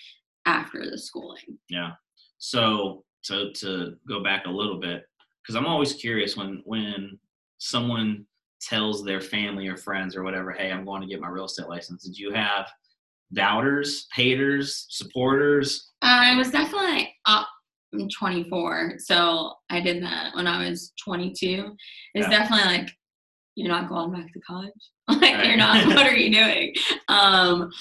after 0.45 0.89
the 0.89 0.97
schooling 0.97 1.57
Yeah. 1.69 1.91
So 2.37 3.03
to 3.25 3.51
to 3.53 3.95
go 4.07 4.21
back 4.23 4.45
a 4.45 4.49
little 4.49 4.79
bit, 4.79 5.03
because 5.41 5.55
I'm 5.55 5.65
always 5.65 5.93
curious 5.93 6.37
when 6.37 6.61
when 6.65 7.19
someone 7.57 8.25
tells 8.61 9.03
their 9.03 9.21
family 9.21 9.67
or 9.67 9.77
friends 9.77 10.15
or 10.15 10.23
whatever, 10.23 10.51
hey, 10.51 10.71
I'm 10.71 10.85
going 10.85 11.01
to 11.01 11.07
get 11.07 11.19
my 11.21 11.29
real 11.29 11.45
estate 11.45 11.67
license. 11.67 12.03
Did 12.03 12.17
you 12.17 12.31
have 12.31 12.67
doubters, 13.33 14.07
haters, 14.13 14.85
supporters? 14.89 15.91
I 16.01 16.35
was 16.35 16.51
definitely 16.51 17.13
up. 17.25 17.47
I'm 17.93 18.09
24, 18.09 18.95
so 18.97 19.53
I 19.69 19.79
did 19.79 20.03
that 20.03 20.35
when 20.35 20.45
I 20.47 20.67
was 20.67 20.91
22. 21.03 21.75
It's 22.13 22.27
Yeah. 22.27 22.29
definitely 22.29 22.65
like 22.77 22.89
you're 23.55 23.69
not 23.69 23.89
going 23.89 24.11
back 24.11 24.31
to 24.33 24.39
college. 24.41 24.71
like 25.07 25.21
Right. 25.21 25.47
you're 25.47 25.57
not. 25.57 25.85
what 25.95 26.05
are 26.05 26.15
you 26.15 26.31
doing? 26.33 26.73
Um, 27.07 27.71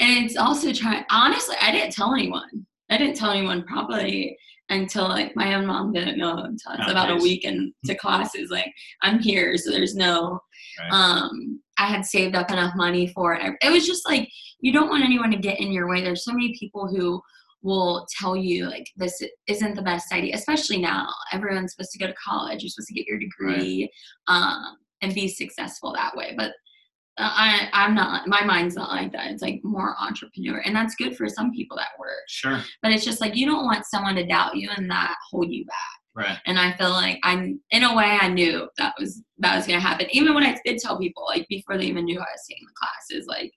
and 0.00 0.24
it's 0.24 0.36
also 0.36 0.72
trying. 0.72 1.04
Honestly, 1.10 1.56
I 1.62 1.70
didn't 1.70 1.92
tell 1.92 2.12
anyone. 2.14 2.66
I 2.90 2.98
didn't 2.98 3.16
tell 3.16 3.30
anyone 3.30 3.62
probably 3.64 4.36
until 4.70 5.08
like 5.08 5.36
my 5.36 5.54
own 5.54 5.66
mom 5.66 5.92
didn't 5.92 6.18
know 6.18 6.38
until 6.38 6.72
it's 6.72 6.84
Oh, 6.86 6.90
about 6.90 7.10
a 7.10 7.16
week 7.22 7.44
into 7.44 7.94
classes. 7.98 8.50
Like 8.50 8.72
I'm 9.02 9.18
here, 9.18 9.56
so 9.56 9.70
there's 9.70 9.94
no. 9.94 10.40
Right. 10.78 10.90
Um, 10.92 11.60
I 11.78 11.86
had 11.86 12.04
saved 12.04 12.34
up 12.34 12.50
enough 12.50 12.74
money 12.74 13.08
for 13.08 13.34
it. 13.34 13.54
It 13.62 13.70
was 13.70 13.86
just 13.86 14.08
like 14.08 14.28
you 14.60 14.72
don't 14.72 14.88
want 14.88 15.04
anyone 15.04 15.30
to 15.30 15.36
get 15.36 15.60
in 15.60 15.72
your 15.72 15.88
way. 15.88 16.00
There's 16.00 16.24
so 16.24 16.32
many 16.32 16.56
people 16.58 16.88
who 16.88 17.20
will 17.62 18.06
tell 18.20 18.36
you 18.36 18.66
like 18.68 18.86
this 18.96 19.20
isn't 19.46 19.74
the 19.74 19.82
best 19.82 20.12
idea, 20.12 20.34
especially 20.34 20.78
now. 20.78 21.08
Everyone's 21.32 21.72
supposed 21.72 21.92
to 21.92 21.98
go 21.98 22.06
to 22.06 22.14
college. 22.14 22.62
You're 22.62 22.70
supposed 22.70 22.88
to 22.88 22.94
get 22.94 23.06
your 23.06 23.18
degree 23.18 23.90
um, 24.28 24.76
and 25.02 25.14
be 25.14 25.28
successful 25.28 25.92
that 25.92 26.16
way. 26.16 26.34
But 26.36 26.52
Uh, 27.16 27.30
I, 27.32 27.68
I'm 27.72 27.94
not. 27.94 28.26
My 28.26 28.42
mind's 28.44 28.74
not 28.74 28.90
like 28.90 29.12
that. 29.12 29.30
It's 29.30 29.42
like 29.42 29.60
more 29.62 29.94
entrepreneur, 30.00 30.58
and 30.64 30.74
that's 30.74 30.96
good 30.96 31.16
for 31.16 31.28
some 31.28 31.52
people 31.52 31.76
that 31.76 31.98
work. 31.98 32.24
Sure. 32.28 32.60
But 32.82 32.92
it's 32.92 33.04
just 33.04 33.20
like 33.20 33.36
you 33.36 33.46
don't 33.46 33.64
want 33.64 33.86
someone 33.86 34.16
to 34.16 34.26
doubt 34.26 34.56
you 34.56 34.68
and 34.76 34.90
that 34.90 35.14
hold 35.30 35.50
you 35.52 35.64
back. 35.64 35.76
Right. 36.16 36.38
And 36.46 36.58
I 36.58 36.72
feel 36.76 36.90
like 36.90 37.18
I'm 37.24 37.60
in 37.70 37.82
a 37.84 37.94
way 37.94 38.18
I 38.20 38.28
knew 38.28 38.68
that 38.78 38.94
was 38.98 39.22
that 39.38 39.56
was 39.56 39.66
gonna 39.66 39.80
happen. 39.80 40.06
Even 40.10 40.34
when 40.34 40.44
I 40.44 40.56
did 40.64 40.78
tell 40.78 40.98
people, 40.98 41.24
like 41.26 41.46
before 41.48 41.76
they 41.78 41.84
even 41.86 42.04
knew 42.04 42.18
I 42.18 42.22
was 42.22 42.46
taking 42.48 42.66
the 42.66 42.74
classes, 42.76 43.26
like 43.26 43.52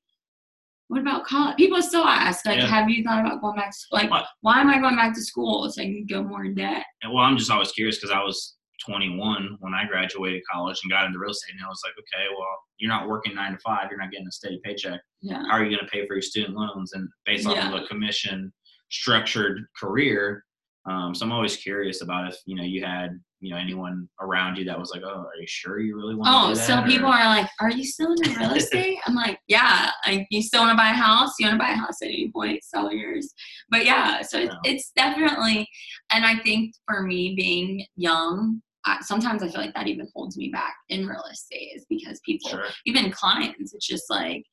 what 0.90 1.02
about 1.02 1.26
college? 1.26 1.58
People 1.58 1.82
still 1.82 2.06
ask, 2.06 2.46
like, 2.46 2.60
Yeah. 2.60 2.68
have 2.68 2.90
you 2.90 3.04
thought 3.04 3.20
about 3.20 3.42
going 3.42 3.58
back 3.58 3.72
to 3.72 3.78
school? 3.78 4.00
Like, 4.00 4.10
What? 4.10 4.26
why 4.42 4.62
am 4.62 4.70
I 4.70 4.80
going 4.80 4.96
back 4.96 5.14
to 5.16 5.22
school 5.22 5.70
so 5.70 5.82
I 5.82 5.86
can 5.86 6.06
go 6.06 6.24
more 6.24 6.46
in 6.46 6.56
debt? 6.56 6.86
And, 7.04 7.12
well, 7.14 7.24
I'm 7.26 7.38
just 7.38 7.52
always 7.52 7.74
curious 7.74 7.98
because 7.98 8.12
I 8.12 8.24
was 8.24 8.56
21 8.86 9.58
when 9.60 9.74
I 9.74 9.86
graduated 9.86 10.42
college 10.52 10.78
and 10.84 10.92
got 10.92 11.06
into 11.06 11.20
real 11.20 11.32
estate, 11.32 11.54
and 11.56 11.66
I 11.66 11.70
was 11.70 11.82
like, 11.86 11.94
okay, 12.00 12.26
well, 12.38 12.48
you're 12.78 12.90
not 12.92 13.08
working 13.08 13.36
nine 13.36 13.54
to 13.54 13.58
five, 13.60 13.88
you're 13.90 14.00
not 14.00 14.12
getting 14.12 14.28
a 14.28 14.32
steady 14.32 14.60
paycheck. 14.64 15.00
Yeah. 15.22 15.44
How 15.50 15.54
are 15.58 15.64
you 15.64 15.76
going 15.76 15.86
to 15.86 15.92
pay 15.92 16.06
for 16.08 16.14
your 16.16 16.22
student 16.22 16.56
loans? 16.56 16.94
And 16.94 17.08
based 17.26 17.48
on 17.48 17.56
Yeah. 17.56 17.76
a 17.76 17.88
commission 17.88 18.54
structured 18.90 19.66
career, 19.80 20.44
um, 20.90 21.14
so 21.14 21.26
I'm 21.26 21.34
always 21.34 21.58
curious 21.58 22.02
about 22.02 22.30
if 22.32 22.38
you 22.46 22.56
know 22.56 22.64
you 22.64 22.82
had 22.86 23.20
you 23.42 23.52
know 23.52 23.58
anyone 23.58 24.08
around 24.22 24.56
you 24.56 24.64
that 24.66 24.80
was 24.80 24.90
like, 24.92 25.02
oh, 25.04 25.20
are 25.26 25.36
you 25.38 25.46
sure 25.46 25.80
you 25.82 25.98
really 25.98 26.16
want 26.16 26.28
to 26.28 26.34
Oh, 26.34 26.48
do 26.54 26.56
that? 26.56 26.66
so 26.66 26.80
or- 26.80 26.88
people 26.88 27.08
are 27.10 27.26
like, 27.26 27.50
"Are 27.60 27.70
you 27.70 27.84
still 27.84 28.14
in 28.14 28.34
real 28.36 28.52
estate?" 28.56 28.98
I'm 29.06 29.14
like, 29.14 29.38
"Yeah." 29.48 29.92
Like, 30.08 30.28
you 30.32 30.42
still 30.42 30.62
want 30.62 30.72
to 30.72 30.78
buy 30.78 30.90
a 30.92 30.94
house? 30.94 31.34
You 31.40 31.48
want 31.48 31.60
to 31.60 31.64
buy 31.66 31.72
a 31.72 31.76
house 31.76 32.02
at 32.02 32.08
any 32.08 32.32
point? 32.34 32.64
Sell 32.64 32.92
yours. 32.92 33.34
But 33.70 33.84
yeah, 33.86 34.22
so 34.22 34.40
it's, 34.40 34.56
it's 34.64 34.92
definitely, 34.96 35.68
and 36.12 36.26
I 36.26 36.38
think 36.40 36.74
for 36.88 37.04
me 37.04 37.36
being 37.36 37.86
young, 37.98 38.62
I, 38.88 39.02
sometimes 39.02 39.44
I 39.44 39.50
feel 39.50 39.62
like 39.62 39.74
that 39.74 39.88
even 39.88 40.08
holds 40.16 40.38
me 40.38 40.50
back 40.50 40.76
in 40.90 41.06
real 41.06 41.24
estate 41.32 41.74
is 41.76 41.86
because 41.90 42.20
people, 42.26 42.50
Sure. 42.50 42.66
even 42.86 43.12
clients, 43.12 43.74
it's 43.74 43.86
just 43.86 44.10
like, 44.10 44.44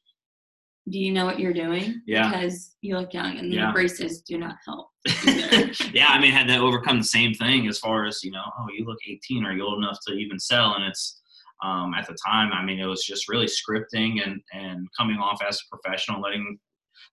do 0.90 0.98
you 0.98 1.12
know 1.12 1.24
what 1.24 1.38
you're 1.38 1.54
doing? 1.54 2.02
Yeah. 2.06 2.28
Because 2.30 2.76
you 2.82 2.98
look 2.98 3.14
young, 3.14 3.38
and 3.38 3.50
Yeah. 3.52 3.68
the 3.68 3.72
braces 3.72 4.20
do 4.20 4.36
not 4.36 4.56
help. 4.66 4.88
yeah, 5.94 6.08
I 6.08 6.20
mean, 6.20 6.32
had 6.32 6.48
to 6.48 6.58
overcome 6.58 6.98
the 6.98 7.04
same 7.04 7.32
thing 7.32 7.66
as 7.68 7.78
far 7.78 8.04
as 8.04 8.22
you 8.22 8.30
know. 8.30 8.42
Oh, 8.58 8.66
you 8.76 8.84
look 8.84 8.98
18. 9.08 9.46
Are 9.46 9.52
you 9.54 9.64
old 9.64 9.78
enough 9.78 9.98
to 10.06 10.14
even 10.14 10.38
sell? 10.38 10.74
And 10.74 10.84
it's 10.84 11.22
um, 11.62 11.94
at 11.94 12.06
the 12.06 12.16
time. 12.26 12.52
I 12.52 12.62
mean, 12.64 12.80
it 12.80 12.86
was 12.86 13.04
just 13.04 13.28
really 13.28 13.46
scripting 13.46 14.26
and 14.26 14.40
and 14.52 14.86
coming 14.98 15.16
off 15.16 15.40
as 15.46 15.58
a 15.60 15.76
professional, 15.76 16.20
letting 16.20 16.58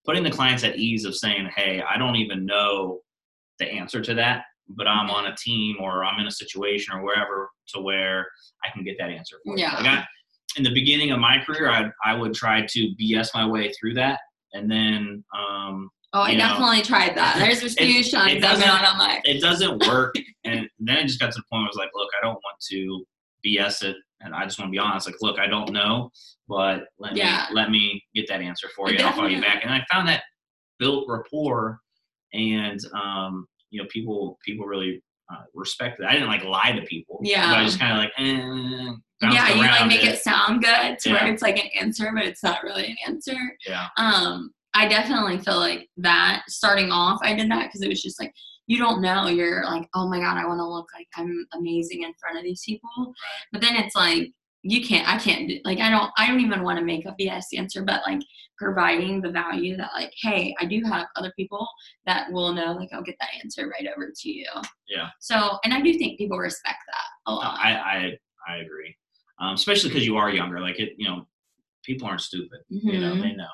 putting 0.06 0.24
the 0.24 0.32
clients 0.32 0.64
at 0.64 0.78
ease 0.78 1.06
of 1.06 1.16
saying, 1.16 1.50
hey, 1.56 1.82
I 1.82 1.98
don't 1.98 2.16
even 2.16 2.46
know 2.46 3.00
the 3.60 3.68
answer 3.68 4.02
to 4.02 4.14
that, 4.16 4.44
but 4.78 4.88
I'm 4.88 5.10
on 5.10 5.28
a 5.28 5.36
team 5.36 5.78
or 5.82 6.04
I'm 6.04 6.20
in 6.20 6.28
a 6.28 6.32
situation 6.32 6.96
or 6.96 7.04
wherever 7.04 7.50
to 7.70 7.82
where 7.82 8.28
I 8.64 8.70
can 8.74 8.84
get 8.84 8.98
that 9.00 9.10
answer 9.10 9.38
for 9.46 9.56
you. 9.58 9.64
Yeah. 9.64 9.76
Like 9.76 9.86
I, 9.86 10.06
in 10.58 10.64
the 10.64 10.74
beginning 10.74 11.12
of 11.12 11.20
my 11.20 11.38
career, 11.46 11.70
I 11.70 11.90
I 12.04 12.14
would 12.14 12.34
try 12.34 12.66
to 12.66 12.96
BS 13.00 13.30
my 13.34 13.48
way 13.48 13.72
through 13.80 13.94
that, 13.96 14.20
and 14.54 14.70
then 14.70 15.24
um, 15.38 15.90
oh, 16.14 16.22
I 16.24 16.34
know, 16.34 16.40
definitely 16.40 16.82
tried 16.82 17.16
that. 17.16 17.38
There's 17.40 17.64
a 17.64 17.70
few 17.84 18.00
it 18.00 18.04
shines 18.04 18.36
I've 18.36 18.42
doesn't- 18.42 18.70
on. 18.70 18.84
I'm 18.86 18.98
like, 19.00 19.22
it 19.26 19.42
doesn't 19.42 19.88
work. 19.88 20.16
and 20.44 20.68
then 20.80 20.98
it 20.98 21.08
just 21.08 21.20
got 21.20 21.32
to 21.32 21.38
the 21.38 21.44
point 21.52 21.62
where 21.62 21.68
I 21.68 21.68
was 21.68 21.78
like, 21.78 21.92
look, 21.94 22.10
I 22.20 22.26
don't 22.26 22.34
want 22.44 22.58
to 22.72 23.06
BS 23.46 23.84
it. 23.84 23.96
And 24.24 24.36
I 24.36 24.44
just 24.44 24.60
want 24.60 24.68
to 24.70 24.72
be 24.72 24.78
honest. 24.78 25.08
Like, 25.08 25.16
look, 25.22 25.40
I 25.40 25.48
don't 25.48 25.72
know, 25.72 26.12
but 26.48 26.84
let 27.00 27.16
Yeah. 27.16 27.46
me 27.50 27.56
let 27.56 27.72
me 27.72 28.04
get 28.14 28.28
that 28.28 28.42
answer 28.42 28.68
for 28.76 28.90
you. 28.90 28.98
and 28.98 29.08
I'll 29.08 29.14
call 29.14 29.30
you 29.30 29.40
back. 29.42 29.64
And 29.64 29.74
I 29.74 29.84
found 29.92 30.08
that 30.10 30.24
built 30.80 31.06
rapport, 31.08 31.80
and 32.34 32.80
um, 32.94 33.48
you 33.72 33.82
know, 33.82 33.88
people 33.90 34.38
people 34.46 34.66
really 34.66 35.02
uh, 35.32 35.44
respect 35.54 36.00
it. 36.00 36.06
I 36.06 36.14
didn't 36.14 36.28
like 36.28 36.44
lie 36.44 36.74
to 36.74 36.82
people. 36.84 37.20
Yeah. 37.24 37.54
I 37.54 37.64
just 37.64 37.80
kind 37.80 37.94
of 37.94 37.98
like, 38.00 38.12
eh, 38.18 39.32
yeah, 39.34 39.54
you 39.54 39.62
like 39.62 39.88
make 39.88 40.04
it 40.04 40.20
sound 40.20 40.62
good 40.62 41.00
to 41.00 41.10
Yeah. 41.10 41.24
where 41.24 41.34
it's 41.34 41.42
like 41.42 41.58
an 41.58 41.70
answer, 41.80 42.12
but 42.14 42.26
it's 42.26 42.44
not 42.44 42.64
really 42.64 42.86
an 42.88 42.98
answer. 43.08 43.38
Yeah, 43.66 43.88
Um, 43.98 44.52
I 44.74 44.88
definitely 44.88 45.38
feel 45.40 45.58
like 45.60 45.90
that 45.98 46.44
starting 46.50 46.92
off, 46.92 47.20
I 47.24 47.34
did 47.34 47.50
that 47.52 47.68
because 47.68 47.82
it 47.82 47.88
was 47.90 48.02
just 48.02 48.20
like 48.20 48.34
you 48.68 48.78
don't 48.78 49.02
know. 49.02 49.28
You're 49.28 49.66
like, 49.66 49.90
oh 49.96 50.08
my 50.08 50.20
god, 50.20 50.38
I 50.38 50.46
want 50.46 50.60
to 50.60 50.66
look 50.66 50.88
like 50.96 51.08
I'm 51.18 51.46
amazing 51.54 52.04
in 52.04 52.14
front 52.22 52.38
of 52.38 52.44
these 52.44 52.64
people, 52.66 53.14
but 53.52 53.60
then 53.62 53.76
it's 53.76 53.96
like 53.96 54.32
you 54.64 54.86
can't. 54.86 55.08
I 55.08 55.18
can't 55.18 55.48
do 55.48 55.60
like 55.66 55.80
I 55.80 55.90
don't. 55.90 56.12
I 56.18 56.28
don't 56.28 56.40
even 56.40 56.64
want 56.64 56.78
to 56.80 56.86
make 56.86 57.06
a 57.06 57.16
yes 57.18 57.48
answer, 57.56 57.84
but 57.84 58.02
like 58.06 58.22
providing 58.58 59.22
the 59.22 59.32
value 59.32 59.76
that 59.78 59.90
like, 59.96 60.14
hey, 60.22 60.56
I 60.60 60.66
do 60.66 60.84
have 60.86 61.08
other 61.16 61.34
people 61.36 61.68
that 62.06 62.32
will 62.32 62.54
know. 62.54 62.74
Like, 62.74 62.90
I'll 62.94 63.02
get 63.02 63.16
that 63.20 63.30
answer 63.44 63.68
right 63.68 63.88
over 63.96 64.12
to 64.16 64.30
you. 64.30 64.46
Yeah. 64.88 65.10
So, 65.20 65.58
and 65.64 65.74
I 65.74 65.82
do 65.82 65.98
think 65.98 66.20
people 66.20 66.38
respect 66.38 66.78
that 66.88 67.32
a 67.32 67.34
lot. 67.34 67.58
I 67.60 67.74
I 67.76 68.18
I 68.48 68.58
agree, 68.58 68.96
um, 69.40 69.56
especially 69.56 69.90
because 69.90 70.06
you 70.06 70.18
are 70.18 70.30
younger. 70.30 70.60
Like 70.60 70.80
it, 70.80 70.94
you 70.98 71.08
know, 71.08 71.26
people 71.84 72.08
aren't 72.08 72.22
stupid. 72.22 72.60
You 72.70 73.00
know, 73.00 73.14
Mhm. 73.16 73.22
they 73.22 73.34
know. 73.34 73.48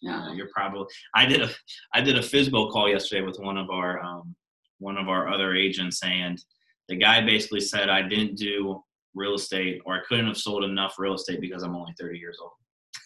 Yeah. 0.00 0.26
Uh, 0.28 0.32
you're 0.32 0.50
probably 0.54 0.86
I 1.14 1.26
did 1.26 1.42
a 1.42 1.50
I 1.94 2.00
did 2.00 2.16
a 2.16 2.20
FSBO 2.20 2.70
call 2.70 2.88
yesterday 2.88 3.22
with 3.22 3.38
one 3.40 3.56
of 3.58 3.68
our 3.70 4.00
um, 4.00 4.34
one 4.78 4.96
of 4.96 5.08
our 5.08 5.28
other 5.32 5.54
agents 5.54 6.00
and 6.04 6.40
the 6.88 6.96
guy 6.96 7.20
basically 7.24 7.60
said 7.60 7.88
I 7.88 8.02
didn't 8.02 8.36
do 8.36 8.82
real 9.14 9.34
estate 9.34 9.80
or 9.84 9.94
I 9.94 10.00
couldn't 10.08 10.26
have 10.26 10.36
sold 10.38 10.64
enough 10.64 10.94
real 10.98 11.14
estate 11.14 11.40
because 11.40 11.62
I'm 11.62 11.74
only 11.76 11.94
30 11.98 12.18
years 12.18 12.38
old. 12.40 12.52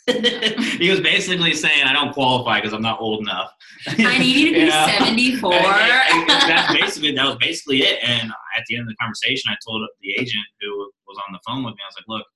he 0.79 0.89
was 0.89 1.01
basically 1.01 1.53
saying 1.53 1.83
I 1.83 1.93
don't 1.93 2.13
qualify 2.13 2.61
because 2.61 2.73
I'm 2.73 2.83
not 2.83 3.01
old 3.01 3.23
enough. 3.23 3.51
I 3.89 4.19
need 4.19 4.37
you 4.37 4.47
to 4.49 4.53
be 4.55 4.61
You 4.61 4.67
know? 4.67 4.87
74. 4.99 5.53
And- 5.55 5.67
and- 5.67 6.31
and 6.31 6.51
that's 6.51 6.73
basically 6.81 7.13
that 7.13 7.25
was 7.27 7.37
basically 7.41 7.79
it. 7.83 7.99
And 8.03 8.31
at 8.57 8.65
the 8.69 8.77
end 8.77 8.83
of 8.83 8.89
the 8.89 8.97
conversation, 9.01 9.51
I 9.51 9.57
told 9.67 9.87
the 10.01 10.13
agent 10.13 10.45
who 10.61 10.91
was 11.09 11.19
on 11.27 11.33
the 11.33 11.41
phone 11.47 11.65
with 11.65 11.75
me, 11.75 11.81
I 11.85 11.89
was 11.89 11.95
like, 11.97 12.09
"Look, 12.09 12.27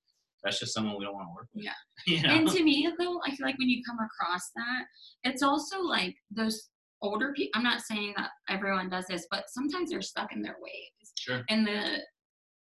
that's 0.42 0.58
just 0.58 0.74
someone 0.74 0.96
we 0.98 1.04
don't 1.04 1.14
want 1.14 1.28
to 1.28 1.34
work 1.34 1.48
with." 1.54 1.64
Yeah. 1.64 1.72
You 2.06 2.22
know? 2.22 2.34
And 2.34 2.48
to 2.50 2.64
me, 2.64 2.88
though, 2.98 3.20
I 3.24 3.34
feel 3.36 3.46
like 3.46 3.58
when 3.58 3.68
you 3.68 3.82
come 3.86 3.98
across 3.98 4.50
that, 4.56 4.84
it's 5.24 5.42
also 5.42 5.80
like 5.80 6.16
those 6.30 6.68
older 7.02 7.32
people. 7.34 7.52
I'm 7.54 7.62
not 7.64 7.80
saying 7.82 8.14
that 8.16 8.30
everyone 8.48 8.88
does 8.90 9.06
this, 9.08 9.26
but 9.30 9.44
sometimes 9.48 9.90
they're 9.90 10.02
stuck 10.02 10.32
in 10.32 10.42
their 10.42 10.56
ways. 10.60 11.12
sure. 11.16 11.42
And 11.48 11.64
the 11.66 11.98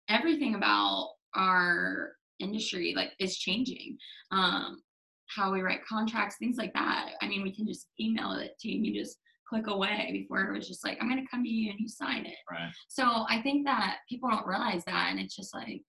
everything 0.10 0.56
about 0.56 1.10
our 1.36 2.12
industry 2.40 2.94
like 2.96 3.12
is 3.20 3.38
changing. 3.38 3.98
Um, 4.32 4.82
how 5.28 5.52
we 5.52 5.62
write 5.62 5.86
contracts, 5.86 6.38
things 6.40 6.58
like 6.58 6.74
that. 6.74 7.10
I 7.22 7.28
mean, 7.28 7.44
we 7.44 7.54
can 7.54 7.68
just 7.68 7.88
email 8.00 8.32
it 8.34 8.54
to 8.60 8.70
you. 8.70 8.78
and 8.78 8.86
You 8.86 9.02
just 9.02 9.18
click 9.50 9.68
away. 9.68 10.10
Before 10.12 10.42
it 10.42 10.58
was 10.58 10.68
just 10.68 10.86
like, 10.86 10.98
I'm 11.02 11.10
going 11.10 11.22
to 11.22 11.30
come 11.30 11.44
to 11.44 11.50
you 11.50 11.72
and 11.72 11.80
you 11.80 11.88
sign 11.88 12.26
it. 12.26 12.36
Right. 12.50 12.72
So 12.88 13.04
I 13.30 13.42
think 13.42 13.66
that 13.66 13.98
people 14.10 14.30
don't 14.30 14.48
realize 14.48 14.84
that, 14.86 15.08
and 15.10 15.20
it's 15.20 15.36
just 15.36 15.54
like 15.54 15.82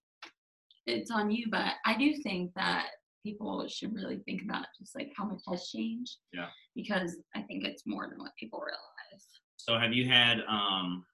it's 0.87 1.11
on 1.11 1.31
you. 1.31 1.47
But 1.51 1.75
I 1.87 1.97
do 1.97 2.15
think 2.23 2.53
that 2.57 2.87
people 3.25 3.67
should 3.69 3.95
really 3.95 4.19
think 4.25 4.43
about 4.43 4.67
just 4.79 4.95
like 4.97 5.13
how 5.17 5.25
much 5.25 5.41
has 5.49 5.69
changed. 5.69 6.17
Yeah. 6.33 6.49
Because 6.75 7.17
I 7.35 7.43
think 7.43 7.65
it's 7.65 7.83
more 7.87 8.09
than 8.09 8.19
what 8.19 8.33
people 8.39 8.61
realize. 8.61 9.25
So 9.57 9.79
have 9.79 9.93
you 9.93 10.09
had 10.09 10.39
um, 10.49 11.05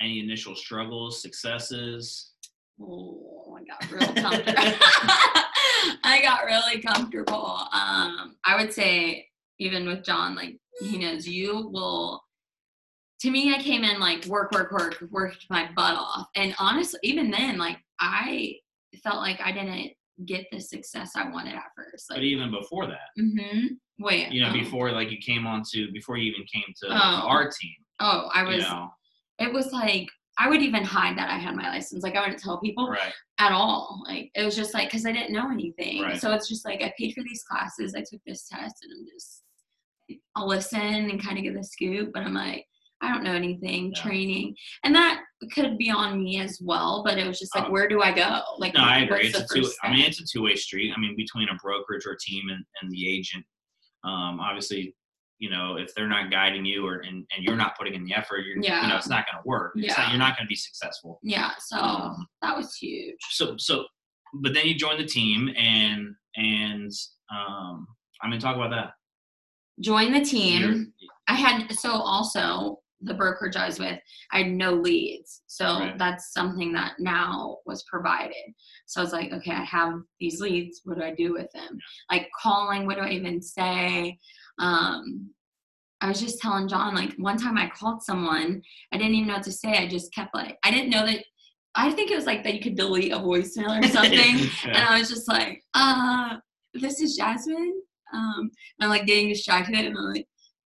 any 0.00 0.20
initial 0.20 0.54
struggles, 0.56 1.20
successes? 1.22 2.32
Oh, 2.80 3.56
I 3.58 3.64
got 3.64 3.90
real 3.92 4.22
comfortable. 4.22 4.52
I 6.04 6.20
got 6.22 6.44
really 6.44 6.80
comfortable. 6.80 7.58
Um, 7.72 8.36
I 8.44 8.56
would 8.58 8.72
say 8.72 9.26
even 9.58 9.86
with 9.86 10.04
John, 10.04 10.34
like 10.34 10.56
he 10.80 10.98
knows 10.98 11.26
you 11.28 11.68
will. 11.72 12.22
To 13.20 13.30
me, 13.30 13.54
I 13.54 13.60
came 13.60 13.84
in 13.84 14.00
like 14.00 14.24
work, 14.26 14.50
work, 14.52 14.72
work, 14.72 14.96
worked 15.10 15.44
my 15.50 15.68
butt 15.76 15.94
off, 15.96 16.26
and 16.36 16.54
honestly, 16.58 16.98
even 17.02 17.30
then, 17.30 17.58
like 17.58 17.76
I 18.00 18.54
felt 19.02 19.16
like 19.18 19.40
I 19.42 19.52
didn't 19.52 19.92
get 20.24 20.46
the 20.50 20.58
success 20.60 21.12
I 21.16 21.28
wanted 21.30 21.54
at 21.54 21.64
first. 21.76 22.06
But 22.08 22.22
even 22.22 22.50
before 22.50 22.86
that, 22.86 23.08
Mm 23.18 23.32
hmm 23.38 23.66
wait, 23.98 24.32
you 24.32 24.40
know, 24.42 24.48
oh. 24.48 24.52
before 24.54 24.90
like 24.92 25.10
you 25.10 25.18
came 25.18 25.46
on 25.46 25.62
to 25.72 25.92
before 25.92 26.16
you 26.16 26.32
even 26.32 26.46
came 26.50 26.64
to 26.82 26.86
Oh. 26.90 27.28
our 27.28 27.44
team, 27.50 27.74
Oh, 28.00 28.30
I 28.34 28.42
was. 28.44 28.56
you 28.56 28.62
know, 28.62 28.88
It 29.40 29.52
was 29.52 29.72
like 29.72 30.08
I 30.38 30.48
would 30.48 30.62
even 30.62 30.84
hide 30.84 31.18
that 31.18 31.28
I 31.28 31.38
had 31.38 31.54
my 31.56 31.68
license. 31.68 32.02
Like 32.02 32.14
I 32.16 32.20
wouldn't 32.20 32.40
tell 32.42 32.60
people. 32.60 32.88
right? 32.88 33.12
at 33.38 33.52
all. 33.52 34.02
Like 34.06 34.30
it 34.34 34.44
was 34.44 34.54
just 34.54 34.74
like 34.74 34.88
because 34.88 35.06
I 35.06 35.12
didn't 35.12 35.32
know 35.32 35.50
anything. 35.50 36.02
Right. 36.02 36.20
So 36.20 36.32
it's 36.32 36.48
just 36.48 36.64
like 36.66 36.82
I 36.82 36.92
paid 36.98 37.14
for 37.14 37.22
these 37.24 37.42
classes, 37.42 37.94
I 37.94 38.00
took 38.00 38.20
this 38.26 38.46
test, 38.48 38.76
and 38.82 38.92
I'm 38.92 39.06
just 39.12 39.42
I'll 40.36 40.46
listen 40.48 40.80
and 40.80 41.22
kind 41.22 41.38
of 41.38 41.44
get 41.44 41.54
the 41.54 41.64
scoop, 41.64 42.10
but 42.12 42.22
I'm 42.22 42.34
like 42.34 42.66
I 43.02 43.08
don't 43.10 43.24
know 43.24 43.32
anything, 43.32 43.92
Yeah. 43.96 44.02
training, 44.02 44.54
and 44.84 44.94
that 44.94 45.22
could 45.54 45.78
be 45.78 45.90
on 45.90 46.22
me 46.22 46.38
as 46.40 46.60
well. 46.62 47.02
But 47.02 47.16
it 47.18 47.26
was 47.26 47.38
just 47.38 47.54
like, 47.56 47.64
Oh. 47.68 47.70
where 47.70 47.88
do 47.88 48.02
I 48.02 48.12
go? 48.12 48.42
Like, 48.58 48.74
No, 48.74 48.80
I 48.84 48.98
agree. 48.98 49.28
It's 49.28 49.38
a 49.38 49.46
two. 49.54 49.66
I 49.82 49.90
mean, 49.90 50.04
it's 50.04 50.20
a 50.20 50.24
two-way 50.26 50.54
street. 50.56 50.92
I 50.94 51.00
mean, 51.00 51.16
between 51.16 51.48
a 51.48 51.54
brokerage 51.62 52.04
or 52.06 52.14
team 52.20 52.50
and, 52.50 52.62
and 52.82 52.90
the 52.90 53.08
agent. 53.08 53.42
Um, 54.04 54.38
obviously, 54.38 54.94
you 55.40 55.50
know, 55.50 55.76
if 55.76 55.92
they're 55.94 56.06
not 56.06 56.30
guiding 56.30 56.64
you 56.64 56.86
or 56.86 56.96
and, 56.98 57.26
and 57.34 57.42
you're 57.44 57.56
not 57.56 57.76
putting 57.76 57.94
in 57.94 58.04
the 58.04 58.14
effort, 58.14 58.44
you're 58.44 58.56
you 58.56 58.88
know, 58.88 58.96
it's 58.96 59.08
not 59.08 59.24
going 59.26 59.42
to 59.42 59.48
work. 59.48 59.72
It's 59.74 59.96
not- 59.96 60.04
Yeah. 60.06 60.10
you're 60.10 60.18
not 60.18 60.36
going 60.36 60.46
to 60.46 60.48
be 60.48 60.54
successful. 60.54 61.18
yeah. 61.22 61.52
So 61.58 61.78
Um, 61.78 62.26
that 62.42 62.56
was 62.56 62.74
huge. 62.76 63.16
So 63.30 63.56
so, 63.56 63.86
but 64.34 64.52
then 64.54 64.66
you 64.66 64.74
join 64.74 64.98
the 64.98 65.06
team 65.06 65.50
and 65.56 66.14
and 66.36 66.92
um, 67.34 67.86
I'm 68.22 68.30
going 68.30 68.38
to 68.40 68.44
talk 68.46 68.54
about 68.54 68.70
that. 68.70 68.92
Join 69.80 70.12
the 70.12 70.20
team. 70.24 70.60
You're- 70.60 70.86
I 71.26 71.34
had 71.34 71.72
so 71.72 71.90
also 71.92 72.80
the 73.02 73.14
brokerage 73.14 73.56
I 73.56 73.64
was 73.66 73.78
with, 73.78 73.98
I 74.30 74.38
had 74.42 74.48
no 74.50 74.72
leads. 74.74 75.40
So 75.46 75.64
Right. 75.64 75.96
that's 75.98 76.34
something 76.34 76.70
that 76.74 76.96
now 76.98 77.56
was 77.64 77.82
provided. 77.84 78.34
So 78.86 79.00
I 79.00 79.04
was 79.04 79.12
like, 79.14 79.32
okay, 79.32 79.52
I 79.52 79.64
have 79.64 79.94
these 80.18 80.38
leads. 80.40 80.82
What 80.84 80.98
do 80.98 81.04
I 81.04 81.14
do 81.14 81.32
with 81.32 81.50
them? 81.52 81.78
Like 82.10 82.28
calling, 82.42 82.84
what 82.84 82.96
do 82.96 83.02
I 83.02 83.10
even 83.12 83.40
say? 83.40 84.18
Um, 84.60 85.30
I 86.00 86.08
was 86.08 86.20
just 86.20 86.38
telling 86.38 86.68
John, 86.68 86.94
like 86.94 87.14
one 87.16 87.36
time 87.36 87.58
I 87.58 87.68
called 87.68 88.02
someone, 88.02 88.62
I 88.92 88.96
didn't 88.96 89.14
even 89.14 89.28
know 89.28 89.34
what 89.34 89.42
to 89.44 89.52
say. 89.52 89.72
I 89.72 89.88
just 89.88 90.14
kept 90.14 90.34
like, 90.34 90.58
I 90.64 90.70
didn't 90.70 90.90
know 90.90 91.04
that. 91.06 91.24
I 91.74 91.92
think 91.92 92.10
it 92.10 92.16
was 92.16 92.26
like 92.26 92.42
that 92.44 92.54
you 92.54 92.60
could 92.60 92.74
delete 92.74 93.12
a 93.12 93.16
voicemail 93.16 93.78
or 93.78 93.88
something, 93.88 94.50
and 94.64 94.76
I 94.76 94.98
was 94.98 95.08
just 95.08 95.28
like, 95.28 95.62
uh, 95.74 96.36
this 96.74 97.00
is 97.00 97.16
Jasmine. 97.16 97.80
Um, 98.12 98.50
I'm 98.80 98.88
like 98.88 99.06
getting 99.06 99.28
distracted, 99.28 99.76
and 99.76 99.96
I'm 99.96 100.12
like, 100.12 100.26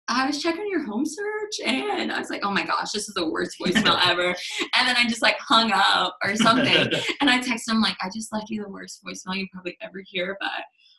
I 0.08 0.26
was 0.26 0.40
checking 0.40 0.66
your 0.70 0.84
home 0.84 1.04
search, 1.04 1.66
and 1.66 2.12
I 2.12 2.18
was 2.18 2.30
like, 2.30 2.44
oh 2.44 2.50
my 2.50 2.64
gosh, 2.64 2.92
this 2.92 3.08
is 3.08 3.14
the 3.14 3.28
worst 3.28 3.56
voicemail 3.60 4.00
ever. 4.06 4.28
And 4.28 4.88
then 4.88 4.96
I 4.96 5.06
just 5.06 5.22
like 5.22 5.36
hung 5.38 5.70
up 5.74 6.16
or 6.24 6.34
something, 6.36 6.92
and 7.20 7.28
I 7.28 7.40
texted 7.40 7.70
him 7.70 7.82
like, 7.82 7.96
I 8.00 8.08
just 8.14 8.32
left 8.32 8.48
you 8.48 8.62
the 8.62 8.70
worst 8.70 9.04
voicemail 9.04 9.36
you 9.36 9.48
probably 9.52 9.76
ever 9.82 10.02
hear, 10.06 10.38
but 10.40 10.50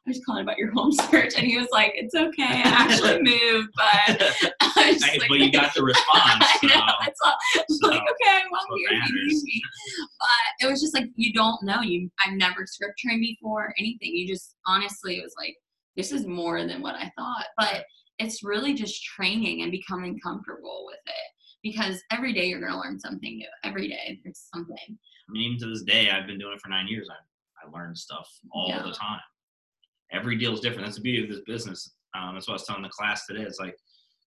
I 0.07 0.11
was 0.11 0.21
calling 0.25 0.43
about 0.43 0.57
your 0.57 0.71
home 0.71 0.91
search, 1.11 1.33
and 1.35 1.45
he 1.45 1.57
was 1.57 1.67
like, 1.71 1.91
"It's 1.95 2.15
okay, 2.15 2.43
I 2.43 2.61
actually 2.63 3.21
moved, 3.21 3.69
but 3.75 4.53
I 4.61 4.91
was 4.91 5.01
like, 5.01 5.21
but 5.27 5.39
you 5.39 5.51
got 5.51 5.73
the 5.73 5.83
response." 5.83 6.07
I 6.15 6.57
know. 6.63 6.69
So, 6.69 7.07
it's 7.07 7.19
all, 7.25 7.35
so, 7.69 7.87
like, 7.89 8.01
okay, 8.01 8.43
well, 8.49 8.61
here 8.77 8.89
you 8.91 9.27
need 9.27 9.43
me. 9.43 9.61
But 10.17 10.65
it 10.65 10.71
was 10.71 10.79
just 10.79 10.93
like 10.93 11.09
you 11.15 11.33
don't 11.33 11.61
know. 11.63 11.81
You 11.81 12.09
I've 12.25 12.35
never 12.35 12.65
script 12.65 12.99
trained 12.99 13.19
before, 13.19 13.73
anything. 13.77 14.13
You 14.13 14.27
just 14.27 14.55
honestly, 14.65 15.17
it 15.17 15.23
was 15.23 15.35
like 15.37 15.55
this 15.97 16.13
is 16.13 16.25
more 16.25 16.65
than 16.65 16.81
what 16.81 16.95
I 16.95 17.11
thought. 17.17 17.47
But 17.57 17.83
it's 18.17 18.43
really 18.43 18.73
just 18.73 19.03
training 19.03 19.61
and 19.61 19.71
becoming 19.71 20.19
comfortable 20.23 20.85
with 20.85 21.01
it 21.05 21.31
because 21.63 22.01
every 22.11 22.33
day 22.33 22.45
you're 22.45 22.61
going 22.61 22.71
to 22.71 22.79
learn 22.79 22.97
something 22.97 23.37
new. 23.37 23.47
Every 23.65 23.89
day 23.89 24.19
there's 24.23 24.47
something. 24.55 24.77
I 24.87 25.31
mean, 25.31 25.51
even 25.51 25.59
to 25.59 25.73
this 25.73 25.83
day, 25.83 26.09
I've 26.09 26.27
been 26.27 26.39
doing 26.39 26.53
it 26.53 26.61
for 26.61 26.69
nine 26.69 26.87
years. 26.87 27.09
I 27.11 27.15
I 27.67 27.69
learn 27.77 27.93
stuff 27.93 28.29
all 28.53 28.69
yeah. 28.69 28.83
the 28.83 28.91
time 28.91 29.19
every 30.11 30.37
deal 30.37 30.53
is 30.53 30.59
different. 30.59 30.85
That's 30.85 30.97
the 30.97 31.01
beauty 31.01 31.23
of 31.23 31.29
this 31.29 31.43
business. 31.45 31.93
Um, 32.15 32.33
that's 32.33 32.47
what 32.47 32.53
I 32.53 32.55
was 32.55 32.65
telling 32.65 32.83
the 32.83 32.89
class 32.89 33.25
today. 33.25 33.41
It's 33.41 33.59
like, 33.59 33.75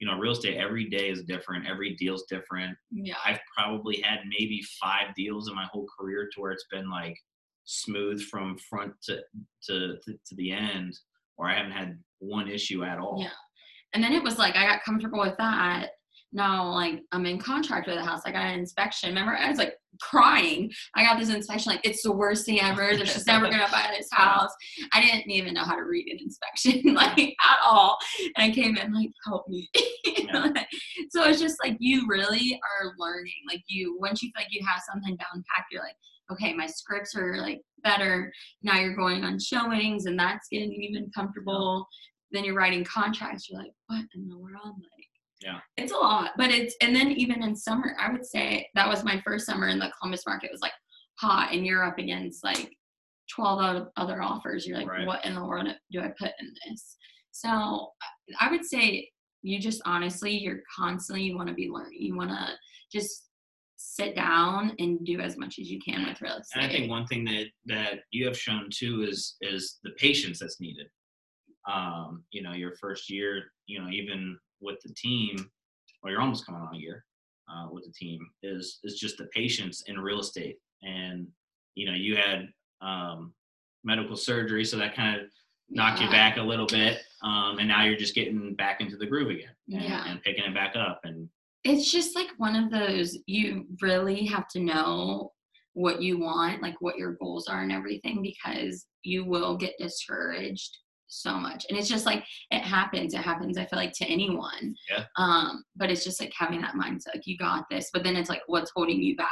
you 0.01 0.07
know, 0.07 0.17
real 0.19 0.33
estate 0.33 0.57
every 0.57 0.89
day 0.89 1.09
is 1.11 1.23
different. 1.23 1.67
Every 1.67 1.95
deal's 1.95 2.25
different. 2.29 2.77
Yeah. 2.91 3.15
I've 3.25 3.41
probably 3.57 4.01
had 4.01 4.21
maybe 4.39 4.63
five 4.81 5.15
deals 5.17 5.49
in 5.49 5.55
my 5.55 5.67
whole 5.73 5.87
career 5.99 6.29
to 6.35 6.41
where 6.41 6.53
it's 6.53 6.67
been 6.71 6.91
like 6.91 7.17
smooth 7.65 8.23
from 8.23 8.59
front 8.59 8.93
to 9.05 9.21
to 9.69 9.97
to 10.07 10.35
the 10.37 10.53
end, 10.53 10.99
or 11.37 11.49
I 11.49 11.55
haven't 11.55 11.73
had 11.73 11.99
one 12.19 12.49
issue 12.49 12.85
at 12.85 12.99
all. 12.99 13.19
Yeah. 13.21 13.31
And 13.95 14.03
then 14.03 14.13
it 14.13 14.23
was 14.23 14.39
like 14.39 14.57
I 14.57 14.67
got 14.67 14.83
comfortable 14.83 15.21
with 15.21 15.37
that 15.39 15.91
now 16.35 16.69
like 16.69 17.01
I'm 17.13 17.25
in 17.25 17.39
contract 17.39 17.87
with 17.87 17.97
the 17.97 18.05
house. 18.05 18.23
I 18.27 18.33
got 18.33 18.45
an 18.45 18.59
inspection. 18.59 19.09
Remember, 19.09 19.37
I 19.37 19.49
was 19.49 19.59
like 19.59 19.75
crying. 20.01 20.71
I 20.95 21.05
got 21.05 21.19
this 21.19 21.31
inspection, 21.31 21.73
like 21.73 21.85
it's 21.85 22.03
the 22.03 22.13
worst 22.13 22.47
thing 22.47 22.61
ever. 22.61 22.89
They're 22.95 23.05
just 23.05 23.27
never 23.27 23.49
gonna 23.49 23.69
buy 23.71 23.93
this 23.97 24.09
house. 24.13 24.51
I 24.93 25.01
didn't 25.01 25.31
even 25.31 25.55
know 25.55 25.65
how 25.65 25.77
to 25.77 25.85
read 25.85 26.07
an 26.09 26.19
inspection, 26.21 26.95
like 26.95 27.19
at 27.19 27.59
all. 27.65 27.99
And 28.37 28.51
I 28.51 28.55
came 28.55 28.77
in 28.77 28.93
like, 28.93 29.11
help 29.27 29.49
me. 29.49 29.69
Yeah. 30.07 30.53
so 31.11 31.25
it's 31.25 31.41
just 31.41 31.57
like 31.63 31.77
you 31.81 32.07
really 32.09 32.61
are 32.81 32.93
learning. 32.99 33.33
Like 33.49 33.63
you 33.69 33.97
once 34.01 34.23
you 34.23 34.31
feel 34.35 34.43
like 34.45 34.53
you 34.53 34.65
have 34.67 34.83
something 34.91 35.17
down 35.17 35.45
packed, 35.55 35.73
you're 35.73 35.83
like, 35.83 35.97
okay, 36.33 36.55
my 36.55 36.67
scripts 36.67 37.15
are 37.17 37.37
like 37.39 37.61
better. 37.83 38.33
Now 38.63 38.79
you're 38.79 38.97
going 38.97 39.25
on 39.25 39.39
showings 39.39 40.07
and 40.07 40.19
that's 40.19 40.49
getting 40.51 40.73
even 40.73 41.11
comfortable. 41.15 41.87
Then 42.33 42.45
you're 42.45 42.55
writing 42.55 42.85
contracts. 42.85 43.49
You're 43.49 43.61
like, 43.61 43.73
what 43.87 44.05
in 44.15 44.29
the 44.29 44.39
world? 44.39 44.77
Yeah. 45.45 45.59
It's 45.77 45.93
a 45.93 45.97
lot, 45.97 46.31
but 46.39 46.51
it's 46.51 46.75
and 46.81 46.97
then 46.97 47.11
even 47.13 47.43
in 47.43 47.55
summer, 47.55 47.95
I 48.01 48.11
would 48.11 48.25
say 48.25 48.69
that 48.75 48.89
was 48.89 49.05
my 49.05 49.21
first 49.25 49.47
summer 49.47 49.69
in 49.69 49.79
the 49.79 49.93
Columbus 49.99 50.23
market. 50.27 50.47
It 50.47 50.53
was 50.53 50.63
like 50.63 50.73
hot, 51.21 51.53
and 51.53 51.67
you're 51.67 51.85
up 51.85 51.99
against 51.99 52.43
like 52.43 52.73
12 53.35 53.89
other 53.97 54.23
offers. 54.23 54.67
You're 54.67 54.79
like, 54.79 54.89
right. 54.89 55.07
what 55.07 55.25
in 55.25 55.35
the 55.35 55.45
world 55.45 55.69
do 55.93 56.01
I 56.01 56.13
put 56.19 56.33
in 56.41 56.53
this? 56.67 56.97
So 57.33 57.89
I 58.41 58.51
would 58.51 58.65
say 58.65 59.09
you 59.43 59.59
just 59.59 59.83
honestly, 59.85 60.33
you're 60.33 60.63
constantly 60.75 61.25
you 61.25 61.37
want 61.37 61.49
to 61.49 61.55
be 61.55 61.69
learning. 61.69 62.01
You 62.01 62.17
want 62.17 62.31
to 62.31 62.49
just 62.91 63.25
sit 63.77 64.15
down 64.15 64.73
and 64.79 65.05
do 65.05 65.21
as 65.21 65.37
much 65.37 65.59
as 65.59 65.71
you 65.71 65.79
can 65.85 66.07
with 66.07 66.21
real 66.23 66.37
estate. 66.37 66.63
And 66.63 66.65
I 66.65 66.73
think 66.73 66.91
one 66.91 67.07
thing 67.07 67.25
that 67.27 67.47
that 67.67 68.01
you 68.11 68.25
have 68.27 68.39
shown 68.39 68.69
too 68.73 69.07
is 69.09 69.37
is 69.43 69.79
the 69.85 69.91
patience 69.99 70.39
that's 70.39 70.61
needed. 70.61 70.87
Um, 71.71 72.25
you 72.31 72.43
know, 72.43 72.53
your 72.53 72.73
first 72.81 73.11
year, 73.11 73.43
you 73.67 73.81
know, 73.81 73.89
even 73.91 74.39
with 74.61 74.81
the 74.85 74.93
team, 74.95 75.37
well, 76.03 76.13
you're 76.13 76.21
almost 76.21 76.47
coming 76.47 76.63
on 76.63 76.75
a 76.75 76.79
year 76.79 77.05
uh, 77.51 77.69
with 77.71 77.85
the 77.85 77.93
team, 77.93 78.21
is 78.43 78.81
is 78.85 78.99
just 78.99 79.19
the 79.19 79.27
patience 79.27 79.83
in 79.87 79.99
real 79.99 80.21
estate. 80.21 80.57
And 80.83 81.27
you 81.75 81.87
know, 81.87 81.95
you 81.95 82.17
had 82.17 82.49
um, 82.81 83.33
medical 83.85 84.17
surgery, 84.17 84.65
so 84.65 84.77
that 84.77 84.95
kind 84.95 85.21
of 85.21 85.27
knocked 85.71 86.01
yeah. 86.01 86.07
you 86.07 86.13
back 86.13 86.37
a 86.37 86.43
little 86.43 86.67
bit, 86.67 87.03
um, 87.23 87.59
and 87.59 87.69
now 87.69 87.85
you're 87.85 87.97
just 87.97 88.15
getting 88.15 88.55
back 88.55 88.81
into 88.81 88.97
the 88.97 89.07
groove 89.07 89.31
again 89.31 89.55
and, 89.71 89.83
yeah. 89.83 90.05
and 90.07 90.23
picking 90.23 90.45
it 90.45 90.55
back 90.55 90.77
up. 90.77 91.01
And 91.05 91.29
it's 91.65 91.91
just 91.91 92.15
like 92.15 92.29
one 92.37 92.57
of 92.57 92.71
those 92.71 93.19
you 93.27 93.67
really 93.81 94.27
have 94.27 94.49
to 94.49 94.61
know 94.61 95.33
what 95.73 96.01
you 96.01 96.19
want, 96.19 96.63
like 96.63 96.77
what 96.81 96.97
your 96.97 97.13
goals 97.15 97.49
are 97.49 97.63
and 97.63 97.73
everything, 97.73 98.23
because 98.23 98.87
you 99.03 99.25
will 99.25 99.57
get 99.57 99.75
discouraged 99.79 100.79
so 101.23 101.35
much. 101.35 101.67
And 101.69 101.79
it's 101.79 101.89
just 101.89 102.07
like 102.07 102.25
it 102.51 102.61
happens 102.61 103.15
it 103.15 103.21
happens 103.21 103.59
i 103.59 103.65
feel 103.65 103.79
like 103.79 103.93
to 103.95 104.05
anyone. 104.07 104.75
Yeah. 104.91 105.05
Um 105.17 105.65
but 105.77 105.91
it's 105.91 106.05
just 106.05 106.21
like 106.21 106.33
having 106.37 106.61
that 106.63 106.75
mindset 106.75 107.15
like 107.15 107.27
you 107.27 107.37
got 107.37 107.65
this 107.71 107.91
but 107.93 108.03
then 108.03 108.17
it's 108.17 108.29
like 108.29 108.43
what's 108.47 108.73
holding 108.75 109.03
you 109.03 109.17
back? 109.17 109.29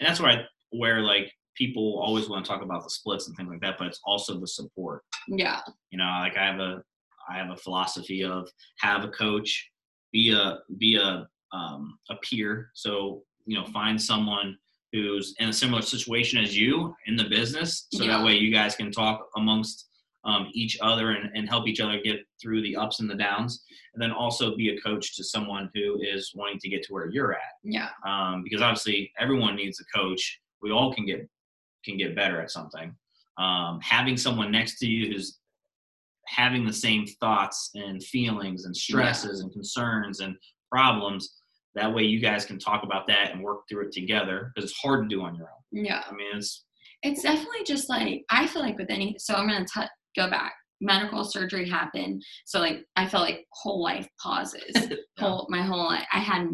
And 0.00 0.08
that's 0.08 0.20
where 0.20 0.30
I, 0.30 0.44
where 0.70 1.00
like 1.00 1.32
people 1.54 2.00
always 2.04 2.28
want 2.28 2.44
to 2.44 2.50
talk 2.50 2.62
about 2.62 2.82
the 2.82 2.90
splits 2.90 3.28
and 3.28 3.36
things 3.36 3.48
like 3.48 3.60
that 3.60 3.76
but 3.78 3.86
it's 3.86 4.00
also 4.04 4.38
the 4.38 4.48
support. 4.48 5.02
Yeah. 5.28 5.60
You 5.90 5.98
know 5.98 6.18
like 6.20 6.36
i 6.36 6.44
have 6.44 6.60
a 6.60 6.82
i 7.30 7.36
have 7.36 7.50
a 7.50 7.56
philosophy 7.56 8.24
of 8.24 8.48
have 8.78 9.04
a 9.04 9.08
coach 9.08 9.70
be 10.12 10.32
a 10.32 10.58
be 10.78 10.96
a 10.96 11.26
um 11.52 11.98
a 12.10 12.16
peer. 12.16 12.70
So 12.74 13.22
you 13.46 13.58
know 13.58 13.66
find 13.66 14.00
someone 14.00 14.56
who's 14.92 15.34
in 15.38 15.48
a 15.48 15.52
similar 15.52 15.82
situation 15.82 16.42
as 16.42 16.56
you 16.56 16.94
in 17.06 17.16
the 17.16 17.24
business 17.24 17.86
so 17.92 18.04
yeah. 18.04 18.18
that 18.18 18.24
way 18.24 18.34
you 18.34 18.52
guys 18.52 18.76
can 18.76 18.92
talk 18.92 19.26
amongst 19.36 19.88
um, 20.24 20.48
each 20.52 20.78
other 20.80 21.10
and, 21.10 21.30
and 21.34 21.48
help 21.48 21.66
each 21.66 21.80
other 21.80 22.00
get 22.02 22.20
through 22.40 22.62
the 22.62 22.76
ups 22.76 23.00
and 23.00 23.10
the 23.10 23.14
downs 23.14 23.64
and 23.94 24.02
then 24.02 24.12
also 24.12 24.56
be 24.56 24.70
a 24.70 24.80
coach 24.80 25.16
to 25.16 25.24
someone 25.24 25.70
who 25.74 26.00
is 26.00 26.32
wanting 26.34 26.58
to 26.60 26.68
get 26.68 26.82
to 26.84 26.92
where 26.92 27.10
you're 27.10 27.32
at. 27.32 27.40
Yeah. 27.62 27.88
Um, 28.06 28.42
because 28.42 28.62
obviously 28.62 29.12
everyone 29.18 29.56
needs 29.56 29.80
a 29.80 29.98
coach. 29.98 30.40
We 30.62 30.70
all 30.70 30.94
can 30.94 31.06
get 31.06 31.28
can 31.84 31.96
get 31.96 32.14
better 32.14 32.40
at 32.40 32.50
something. 32.50 32.94
Um, 33.38 33.80
having 33.82 34.16
someone 34.16 34.52
next 34.52 34.78
to 34.78 34.86
you 34.86 35.12
who's 35.12 35.38
having 36.28 36.64
the 36.64 36.72
same 36.72 37.04
thoughts 37.20 37.70
and 37.74 38.02
feelings 38.02 38.64
and 38.64 38.76
stresses 38.76 39.40
yeah. 39.40 39.44
and 39.44 39.52
concerns 39.52 40.20
and 40.20 40.36
problems 40.70 41.34
that 41.74 41.92
way 41.92 42.02
you 42.02 42.20
guys 42.20 42.44
can 42.44 42.58
talk 42.58 42.84
about 42.84 43.06
that 43.06 43.32
and 43.32 43.42
work 43.42 43.62
through 43.68 43.86
it 43.86 43.92
together 43.92 44.52
because 44.54 44.70
it's 44.70 44.78
hard 44.78 45.08
to 45.08 45.14
do 45.14 45.22
on 45.22 45.34
your 45.34 45.46
own. 45.46 45.84
Yeah. 45.84 46.02
I 46.08 46.12
mean 46.12 46.36
it's 46.36 46.64
it's 47.02 47.22
definitely 47.22 47.64
just 47.66 47.88
like 47.88 48.24
i 48.30 48.46
feel 48.46 48.62
like 48.62 48.78
with 48.78 48.90
any 48.90 49.16
so 49.18 49.34
i'm 49.34 49.48
going 49.48 49.64
to 49.64 49.88
go 50.16 50.28
back 50.28 50.54
medical 50.80 51.24
surgery 51.24 51.68
happened 51.68 52.22
so 52.44 52.58
like 52.58 52.84
i 52.96 53.06
felt 53.06 53.22
like 53.22 53.46
whole 53.52 53.82
life 53.82 54.08
pauses 54.20 54.88
whole 55.18 55.46
my 55.48 55.62
whole 55.62 55.86
life 55.86 56.06
i 56.12 56.18
had 56.18 56.48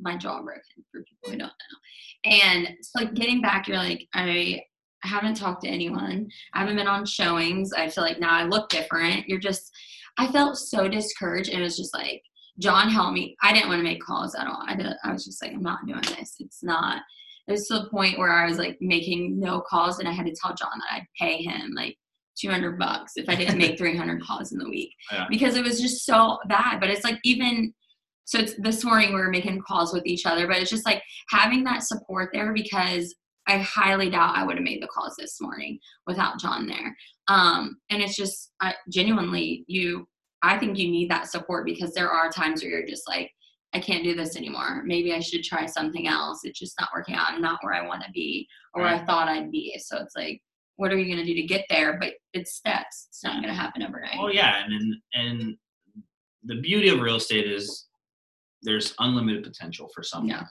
my 0.00 0.16
jaw 0.16 0.42
broken 0.42 0.62
for 0.90 1.02
people 1.02 1.32
who 1.32 1.36
don't 1.36 1.48
know 1.48 2.30
and 2.30 2.66
it's 2.68 2.90
like 2.94 3.14
getting 3.14 3.40
back 3.42 3.68
you're 3.68 3.76
like 3.76 4.06
i 4.14 4.60
I 5.04 5.08
haven't 5.08 5.36
talked 5.36 5.62
to 5.62 5.68
anyone. 5.68 6.28
I 6.52 6.60
haven't 6.60 6.76
been 6.76 6.88
on 6.88 7.06
showings. 7.06 7.72
I 7.72 7.88
feel 7.88 8.02
like 8.02 8.18
now 8.18 8.32
I 8.32 8.44
look 8.44 8.68
different. 8.68 9.28
You're 9.28 9.38
just, 9.38 9.70
I 10.18 10.26
felt 10.32 10.56
so 10.56 10.88
discouraged. 10.88 11.50
And 11.50 11.60
it 11.60 11.64
was 11.64 11.76
just 11.76 11.94
like, 11.94 12.22
John 12.58 12.88
helped 12.88 13.12
me. 13.12 13.36
I 13.42 13.52
didn't 13.52 13.68
want 13.68 13.78
to 13.80 13.84
make 13.84 14.02
calls 14.02 14.34
at 14.34 14.46
all. 14.46 14.64
I, 14.66 14.74
did, 14.74 14.86
I 15.04 15.12
was 15.12 15.24
just 15.24 15.42
like, 15.42 15.52
I'm 15.52 15.62
not 15.62 15.86
doing 15.86 16.00
this. 16.00 16.36
It's 16.40 16.64
not. 16.64 17.02
It 17.46 17.52
was 17.52 17.68
to 17.68 17.74
the 17.74 17.90
point 17.90 18.18
where 18.18 18.32
I 18.32 18.46
was 18.46 18.58
like 18.58 18.78
making 18.80 19.38
no 19.38 19.60
calls 19.60 19.98
and 20.00 20.08
I 20.08 20.12
had 20.12 20.26
to 20.26 20.34
tell 20.34 20.54
John 20.54 20.72
that 20.74 20.96
I'd 20.96 21.06
pay 21.20 21.42
him 21.42 21.72
like 21.76 21.96
200 22.40 22.78
bucks 22.78 23.12
if 23.16 23.28
I 23.28 23.34
didn't 23.34 23.58
make 23.58 23.78
300 23.78 24.22
calls 24.22 24.52
in 24.52 24.58
the 24.58 24.68
week 24.68 24.92
yeah. 25.12 25.26
because 25.28 25.56
it 25.56 25.64
was 25.64 25.80
just 25.80 26.04
so 26.04 26.38
bad. 26.48 26.80
But 26.80 26.90
it's 26.90 27.04
like 27.04 27.18
even 27.24 27.72
so, 28.24 28.40
it's 28.40 28.54
this 28.58 28.84
morning 28.84 29.10
we 29.10 29.20
were 29.20 29.30
making 29.30 29.62
calls 29.66 29.92
with 29.92 30.04
each 30.04 30.26
other, 30.26 30.48
but 30.48 30.56
it's 30.56 30.70
just 30.70 30.84
like 30.84 31.02
having 31.30 31.62
that 31.64 31.84
support 31.84 32.30
there 32.32 32.52
because 32.52 33.14
I 33.46 33.58
highly 33.58 34.10
doubt 34.10 34.36
I 34.36 34.44
would 34.44 34.56
have 34.56 34.64
made 34.64 34.82
the 34.82 34.88
calls 34.88 35.14
this 35.16 35.40
morning 35.40 35.78
without 36.06 36.40
John 36.40 36.66
there. 36.66 36.96
Um, 37.28 37.78
and 37.90 38.02
it's 38.02 38.16
just 38.16 38.52
I, 38.60 38.74
genuinely 38.90 39.64
you. 39.68 40.08
I 40.42 40.58
think 40.58 40.76
you 40.76 40.90
need 40.90 41.10
that 41.10 41.28
support 41.28 41.64
because 41.64 41.94
there 41.94 42.10
are 42.10 42.30
times 42.30 42.62
where 42.62 42.70
you're 42.72 42.86
just 42.86 43.08
like, 43.08 43.30
I 43.72 43.78
can't 43.80 44.04
do 44.04 44.14
this 44.14 44.36
anymore. 44.36 44.82
Maybe 44.84 45.12
I 45.12 45.20
should 45.20 45.42
try 45.42 45.66
something 45.66 46.08
else. 46.08 46.40
It's 46.44 46.58
just 46.58 46.78
not 46.80 46.90
working 46.94 47.14
out. 47.14 47.30
I'm 47.30 47.40
not 47.40 47.58
where 47.62 47.74
I 47.74 47.86
want 47.86 48.02
to 48.04 48.10
be 48.12 48.48
or 48.74 48.82
right. 48.82 48.92
where 48.92 49.02
I 49.02 49.06
thought 49.06 49.28
I'd 49.28 49.50
be. 49.52 49.78
So 49.78 49.98
it's 49.98 50.16
like 50.16 50.40
what 50.76 50.92
are 50.92 50.98
you 50.98 51.06
going 51.06 51.24
to 51.24 51.24
do 51.24 51.40
to 51.40 51.46
get 51.46 51.64
there? 51.68 51.98
But 51.98 52.14
it's 52.32 52.54
steps. 52.54 53.06
It's 53.08 53.24
not 53.24 53.42
going 53.42 53.48
to 53.48 53.60
happen 53.60 53.82
overnight. 53.82 54.16
Oh 54.18 54.28
yeah, 54.28 54.62
and 54.64 54.94
and 55.14 55.56
the 56.44 56.60
beauty 56.60 56.88
of 56.88 57.00
real 57.00 57.16
estate 57.16 57.50
is 57.50 57.86
there's 58.62 58.94
unlimited 58.98 59.42
potential 59.44 59.88
for 59.94 60.02
someone. 60.02 60.30
Yeah. 60.30 60.44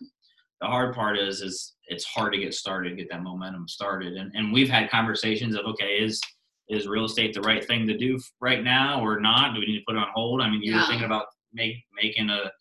The 0.62 0.68
hard 0.68 0.96
part 0.96 1.18
is 1.18 1.42
is 1.42 1.76
it's 1.88 2.06
hard 2.06 2.34
to 2.34 2.40
get 2.40 2.54
started, 2.54 2.98
get 2.98 3.10
that 3.12 3.24
momentum 3.24 3.68
started, 3.68 4.14
and 4.14 4.32
and 4.36 4.52
we've 4.54 4.70
had 4.70 4.90
conversations 4.90 5.56
of 5.56 5.66
okay, 5.66 5.98
is 5.98 6.22
is 6.70 6.88
real 6.88 7.06
estate 7.06 7.34
the 7.34 7.42
right 7.42 7.66
thing 7.66 7.88
to 7.88 7.98
do 7.98 8.20
right 8.42 8.64
now 8.64 9.02
or 9.02 9.20
not? 9.20 9.54
Do 9.54 9.60
we 9.60 9.68
need 9.68 9.80
to 9.80 9.84
put 9.88 9.96
it 9.96 10.00
on 10.00 10.08
hold? 10.14 10.42
I 10.42 10.50
mean, 10.50 10.62
you're 10.64 10.76
yeah. 10.76 10.88
thinking 10.88 11.06
about 11.06 11.26
make 11.54 11.76
making 12.02 12.30
a 12.30 12.52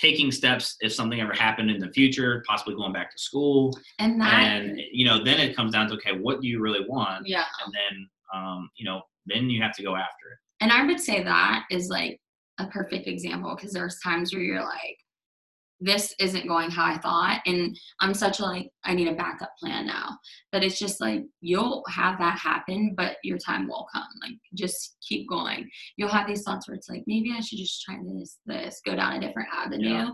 taking 0.00 0.30
steps 0.30 0.76
if 0.80 0.92
something 0.92 1.20
ever 1.20 1.32
happened 1.32 1.70
in 1.70 1.78
the 1.78 1.88
future, 1.88 2.42
possibly 2.46 2.74
going 2.74 2.92
back 2.92 3.10
to 3.10 3.18
school, 3.18 3.76
And 3.98 4.20
that, 4.20 4.32
and 4.32 4.80
you 4.92 5.04
know, 5.04 5.24
then 5.24 5.40
it 5.40 5.56
comes 5.56 5.72
down 5.72 5.88
to 5.88 5.94
okay, 5.94 6.12
what 6.12 6.40
do 6.40 6.46
you 6.46 6.60
really 6.60 6.84
want, 6.86 7.26
yeah. 7.26 7.44
and 7.64 7.74
then 7.74 8.08
um, 8.34 8.70
you 8.76 8.84
know, 8.84 9.02
then 9.26 9.50
you 9.50 9.62
have 9.62 9.74
to 9.76 9.82
go 9.82 9.94
after 9.96 10.32
it. 10.32 10.38
And 10.60 10.72
I 10.72 10.84
would 10.84 11.00
say 11.00 11.22
that 11.22 11.64
is 11.70 11.88
like 11.88 12.20
a 12.58 12.66
perfect 12.66 13.06
example 13.06 13.54
because 13.54 13.72
there's 13.72 13.98
times 14.00 14.32
where 14.32 14.42
you're 14.42 14.64
like, 14.64 14.98
this 15.80 16.14
isn't 16.18 16.48
going 16.48 16.70
how 16.70 16.84
I 16.84 16.98
thought. 16.98 17.40
And 17.46 17.78
I'm 18.00 18.14
such 18.14 18.40
a 18.40 18.42
like, 18.42 18.70
I 18.84 18.94
need 18.94 19.08
a 19.08 19.14
backup 19.14 19.52
plan 19.60 19.86
now. 19.86 20.18
But 20.50 20.64
it's 20.64 20.78
just 20.78 21.00
like, 21.00 21.24
you'll 21.40 21.84
have 21.88 22.18
that 22.18 22.38
happen, 22.38 22.94
but 22.96 23.16
your 23.22 23.38
time 23.38 23.68
will 23.68 23.86
come. 23.92 24.08
Like, 24.22 24.32
just 24.54 24.96
keep 25.06 25.28
going. 25.28 25.68
You'll 25.96 26.08
have 26.08 26.26
these 26.26 26.42
thoughts 26.42 26.68
where 26.68 26.74
it's 26.74 26.88
like, 26.88 27.04
maybe 27.06 27.32
I 27.36 27.40
should 27.40 27.58
just 27.58 27.82
try 27.82 27.96
this, 28.18 28.38
this, 28.46 28.80
go 28.84 28.96
down 28.96 29.14
a 29.14 29.20
different 29.20 29.50
avenue. 29.54 29.88
Yeah. 29.88 30.10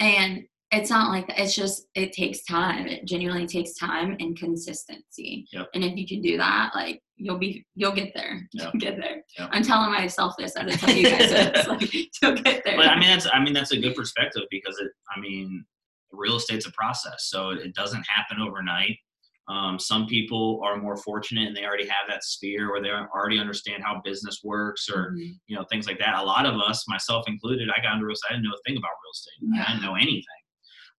And 0.00 0.44
it's 0.70 0.90
not 0.90 1.10
like 1.10 1.26
that. 1.28 1.40
It's 1.40 1.56
just, 1.56 1.86
it 1.94 2.12
takes 2.12 2.44
time. 2.44 2.86
It 2.86 3.04
genuinely 3.06 3.46
takes 3.46 3.74
time 3.74 4.16
and 4.20 4.38
consistency. 4.38 5.46
Yep. 5.52 5.68
And 5.74 5.82
if 5.82 5.96
you 5.96 6.06
can 6.06 6.20
do 6.20 6.36
that, 6.36 6.72
like, 6.74 7.02
you'll 7.18 7.38
be, 7.38 7.64
you'll 7.74 7.92
get 7.92 8.12
there. 8.14 8.48
Yep. 8.52 8.70
You'll 8.72 8.80
get 8.80 8.96
there. 8.96 9.22
Yep. 9.38 9.48
I'm 9.52 9.62
telling 9.62 9.90
myself 9.92 10.34
this 10.38 10.56
I 10.56 10.64
tell 10.64 10.94
you 10.94 11.04
guys 11.10 11.30
this. 11.30 11.66
Like, 11.68 11.92
you'll 11.92 12.34
get 12.36 12.64
there. 12.64 12.76
But 12.76 12.86
I 12.88 12.98
mean, 12.98 13.08
that's 13.08 13.26
I 13.32 13.40
mean 13.40 13.52
that's 13.54 13.72
a 13.72 13.80
good 13.80 13.94
perspective 13.94 14.42
because 14.50 14.78
it. 14.78 14.90
I 15.14 15.20
mean, 15.20 15.64
real 16.12 16.36
estate's 16.36 16.66
a 16.66 16.72
process, 16.72 17.26
so 17.28 17.50
it 17.50 17.74
doesn't 17.74 18.04
happen 18.08 18.38
overnight. 18.40 18.96
Um, 19.48 19.78
some 19.78 20.06
people 20.06 20.60
are 20.62 20.76
more 20.76 20.96
fortunate 20.98 21.46
and 21.46 21.56
they 21.56 21.64
already 21.64 21.86
have 21.86 22.06
that 22.08 22.22
sphere 22.22 22.70
where 22.70 22.82
they 22.82 22.90
already 22.90 23.38
understand 23.38 23.82
how 23.82 24.00
business 24.04 24.40
works 24.44 24.90
or 24.90 25.12
Mhm. 25.12 25.38
you 25.46 25.56
know 25.56 25.64
things 25.70 25.86
like 25.86 25.98
that. 26.00 26.18
A 26.18 26.22
lot 26.22 26.44
of 26.46 26.60
us, 26.60 26.86
myself 26.88 27.26
included, 27.28 27.68
I 27.70 27.80
got 27.82 27.94
into 27.94 28.04
real 28.06 28.12
estate. 28.14 28.30
I 28.30 28.34
didn't 28.34 28.44
know 28.44 28.54
a 28.54 28.62
thing 28.68 28.76
about 28.76 28.90
real 29.02 29.12
estate. 29.14 29.62
I 29.66 29.72
didn't 29.72 29.82
know 29.86 29.94
anything. 29.94 30.24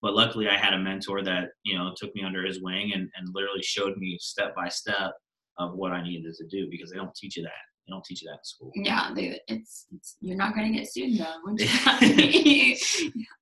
But 0.01 0.13
luckily, 0.15 0.47
I 0.47 0.57
had 0.57 0.73
a 0.73 0.79
mentor 0.79 1.21
that 1.23 1.49
you 1.63 1.77
know 1.77 1.93
took 1.95 2.13
me 2.15 2.23
under 2.23 2.43
his 2.45 2.61
wing 2.61 2.93
and, 2.93 3.09
and 3.15 3.27
literally 3.35 3.61
showed 3.61 3.97
me 3.97 4.17
step 4.19 4.55
by 4.55 4.67
step 4.69 5.11
of 5.59 5.73
what 5.73 5.91
I 5.91 6.01
needed 6.01 6.33
to 6.33 6.47
do 6.47 6.67
because 6.71 6.89
they 6.89 6.97
don't 6.97 7.13
teach 7.13 7.37
you 7.37 7.43
that. 7.43 7.51
They 7.85 7.91
don't 7.91 8.03
teach 8.03 8.21
you 8.21 8.29
that 8.29 8.37
in 8.37 8.43
school. 8.43 8.71
Yeah, 8.75 9.11
they, 9.15 9.39
it's, 9.47 9.87
it's 9.93 10.15
you're 10.21 10.37
not 10.37 10.55
gonna 10.55 10.71
get 10.71 10.91
sued 10.91 11.19
though. 11.19 11.25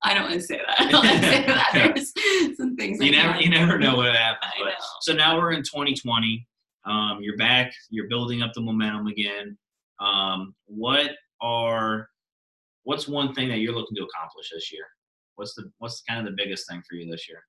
I 0.04 0.14
don't 0.14 0.24
want 0.24 0.34
to 0.34 0.42
say 0.42 0.58
that. 0.58 0.82
I 0.82 0.92
don't 0.92 1.06
want 1.06 1.22
to 1.22 1.28
say 1.30 1.46
that. 1.46 1.70
There's 1.96 2.58
some 2.58 2.76
things 2.76 3.00
you 3.00 3.12
like 3.12 3.12
never 3.12 3.34
that. 3.34 3.42
you 3.42 3.50
never 3.50 3.78
know 3.78 3.96
what 3.96 4.16
happens. 4.16 4.52
But 4.62 4.74
so 5.02 5.14
now 5.14 5.38
we're 5.38 5.52
in 5.52 5.64
2020. 5.64 6.48
Um, 6.86 7.20
you're 7.22 7.38
back. 7.38 7.74
You're 7.90 8.08
building 8.08 8.42
up 8.42 8.54
the 8.54 8.62
momentum 8.62 9.08
again. 9.08 9.58
Um, 10.00 10.56
what 10.66 11.12
are 11.42 12.08
what's 12.84 13.08
one 13.08 13.34
thing 13.34 13.50
that 13.50 13.58
you're 13.58 13.76
looking 13.76 13.96
to 13.98 14.04
accomplish 14.04 14.50
this 14.54 14.72
year? 14.72 14.86
What's 15.36 15.54
the 15.56 15.70
what's 15.80 16.02
kind 16.08 16.26
of 16.26 16.26
the 16.26 16.42
biggest 16.42 16.70
thing 16.70 16.82
for 16.90 16.96
you 16.96 17.12
this 17.12 17.28
year? 17.28 17.44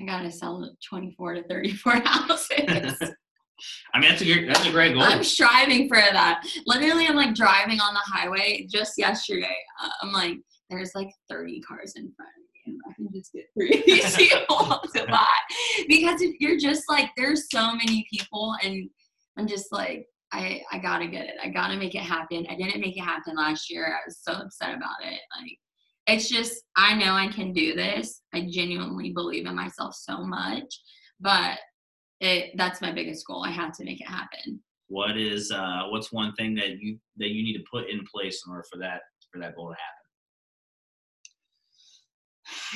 I 0.00 0.04
gotta 0.04 0.30
sell 0.30 0.70
24 0.88 1.34
to 1.34 1.42
34 1.48 1.92
houses. 2.04 2.98
I 3.94 4.00
mean, 4.00 4.10
that's 4.10 4.22
a 4.22 4.24
great 4.24 4.46
that's 4.46 4.66
a 4.66 4.70
great 4.70 4.94
goal. 4.94 5.02
I'm 5.02 5.24
striving 5.24 5.88
for 5.88 5.96
that. 5.96 6.44
Literally, 6.66 7.06
I'm 7.06 7.16
like 7.16 7.34
driving 7.34 7.80
on 7.80 7.94
the 7.94 8.00
highway 8.04 8.66
just 8.70 8.98
yesterday. 8.98 9.56
Uh, 9.82 9.90
I'm 10.02 10.12
like, 10.12 10.38
there's 10.68 10.94
like 10.94 11.10
30 11.28 11.60
cars 11.60 11.94
in 11.96 12.12
front 12.16 12.30
of 12.36 12.42
me, 12.42 12.72
and 12.72 12.80
I 12.88 12.94
can 12.94 13.08
just 13.12 13.32
get 13.32 13.46
through 13.54 13.82
these 13.86 14.16
people 14.16 14.80
to 14.94 15.06
buy. 15.06 15.26
Because 15.88 16.22
if 16.22 16.36
you're 16.40 16.58
just 16.58 16.84
like, 16.88 17.10
there's 17.16 17.50
so 17.50 17.74
many 17.74 18.06
people, 18.12 18.54
and 18.62 18.88
I'm 19.36 19.46
just 19.46 19.72
like, 19.72 20.06
I 20.32 20.62
I 20.70 20.78
gotta 20.78 21.06
get 21.06 21.26
it. 21.26 21.34
I 21.42 21.48
gotta 21.48 21.76
make 21.76 21.94
it 21.94 22.02
happen. 22.02 22.46
I 22.48 22.54
didn't 22.54 22.80
make 22.80 22.96
it 22.96 23.04
happen 23.04 23.36
last 23.36 23.70
year. 23.70 23.86
I 23.86 24.06
was 24.06 24.18
so 24.22 24.32
upset 24.32 24.74
about 24.74 25.02
it. 25.02 25.20
Like, 25.38 25.58
it's 26.06 26.28
just 26.28 26.62
I 26.76 26.94
know 26.94 27.14
I 27.14 27.28
can 27.28 27.52
do 27.52 27.74
this. 27.74 28.22
I 28.32 28.46
genuinely 28.50 29.12
believe 29.12 29.46
in 29.46 29.54
myself 29.54 29.94
so 29.94 30.24
much, 30.24 30.80
but 31.20 31.58
it 32.20 32.52
that's 32.56 32.80
my 32.80 32.92
biggest 32.92 33.26
goal. 33.26 33.44
I 33.44 33.50
have 33.50 33.72
to 33.78 33.84
make 33.84 34.00
it 34.00 34.08
happen. 34.08 34.62
what 34.88 35.16
is 35.16 35.50
uh, 35.50 35.84
what's 35.88 36.12
one 36.12 36.32
thing 36.34 36.54
that 36.56 36.78
you 36.78 36.98
that 37.16 37.30
you 37.30 37.42
need 37.42 37.56
to 37.56 37.64
put 37.70 37.88
in 37.88 38.04
place 38.12 38.42
in 38.46 38.52
order 38.52 38.64
for 38.70 38.78
that 38.78 39.00
for 39.32 39.40
that 39.40 39.56
goal 39.56 39.68
to 39.68 39.74
happen? 39.74 40.00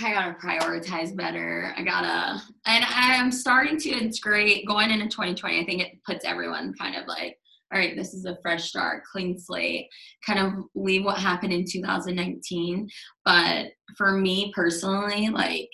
I 0.03 0.13
gotta 0.13 0.35
prioritize 0.35 1.17
better. 1.17 1.73
I 1.77 1.83
gotta, 1.83 2.43
and 2.67 2.85
I'm 2.89 3.33
starting 3.33 3.79
to. 3.79 3.91
It's 3.91 4.21
great 4.21 4.67
going 4.67 4.91
into 4.91 5.07
2020. 5.07 5.61
I 5.61 5.65
think 5.65 5.83
it 5.83 5.99
puts 6.07 6.25
everyone 6.25 6.75
kind 6.75 6.97
of 6.97 7.07
like, 7.07 7.37
all 7.73 7.79
right, 7.79 7.97
this 7.97 8.15
is 8.15 8.25
a 8.25 8.39
fresh 8.43 8.69
start, 8.69 9.03
clean 9.11 9.39
slate. 9.39 9.87
Kind 10.27 10.39
of 10.39 10.65
leave 10.75 11.05
what 11.05 11.19
happened 11.19 11.53
in 11.53 11.65
2019. 11.65 12.89
But 13.25 13.67
for 13.97 14.13
me 14.13 14.53
personally, 14.55 15.29
like, 15.29 15.69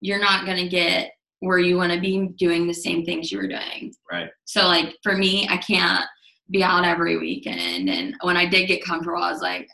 you're 0.00 0.20
not 0.20 0.46
gonna 0.46 0.68
get 0.68 1.12
where 1.40 1.58
you 1.58 1.76
want 1.76 1.92
to 1.92 2.00
be 2.00 2.28
doing 2.38 2.66
the 2.66 2.74
same 2.74 3.04
things 3.04 3.30
you 3.30 3.38
were 3.38 3.48
doing. 3.48 3.92
Right. 4.10 4.30
So 4.44 4.66
like 4.66 4.96
for 5.02 5.16
me, 5.16 5.46
I 5.48 5.56
can't 5.58 6.04
be 6.50 6.62
out 6.62 6.84
every 6.84 7.18
weekend. 7.18 7.88
And 7.88 8.14
when 8.22 8.36
I 8.36 8.46
did 8.46 8.66
get 8.66 8.84
comfortable, 8.84 9.22
I 9.22 9.30
was 9.30 9.42
like, 9.42 9.68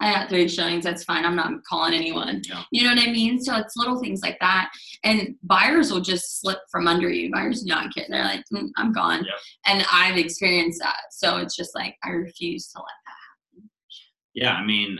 I 0.00 0.12
got 0.12 0.28
three 0.28 0.48
showings. 0.48 0.84
That's 0.84 1.04
fine. 1.04 1.24
I'm 1.24 1.36
not 1.36 1.52
calling 1.68 1.94
anyone. 1.94 2.42
Yeah. 2.48 2.62
You 2.72 2.82
know 2.82 2.94
what 2.94 3.08
I 3.08 3.12
mean? 3.12 3.40
So 3.40 3.56
it's 3.56 3.76
little 3.76 4.00
things 4.00 4.22
like 4.22 4.38
that. 4.40 4.70
And 5.02 5.36
buyers 5.42 5.92
will 5.92 6.00
just 6.00 6.40
slip 6.40 6.58
from 6.70 6.88
under 6.88 7.08
you. 7.08 7.30
Buyers 7.30 7.62
do 7.62 7.68
not 7.68 7.94
care. 7.94 8.04
They're 8.08 8.24
like, 8.24 8.44
"Mm, 8.52 8.70
I'm 8.76 8.92
gone. 8.92 9.24
Yep. 9.24 9.34
And 9.66 9.86
I've 9.90 10.16
experienced 10.16 10.80
that. 10.82 10.98
So 11.10 11.38
it's 11.38 11.56
just 11.56 11.74
like, 11.74 11.96
I 12.02 12.10
refuse 12.10 12.68
to 12.68 12.78
let 12.78 12.86
that 13.06 13.23
Yeah, 14.34 14.54
I 14.54 14.64
mean, 14.64 14.98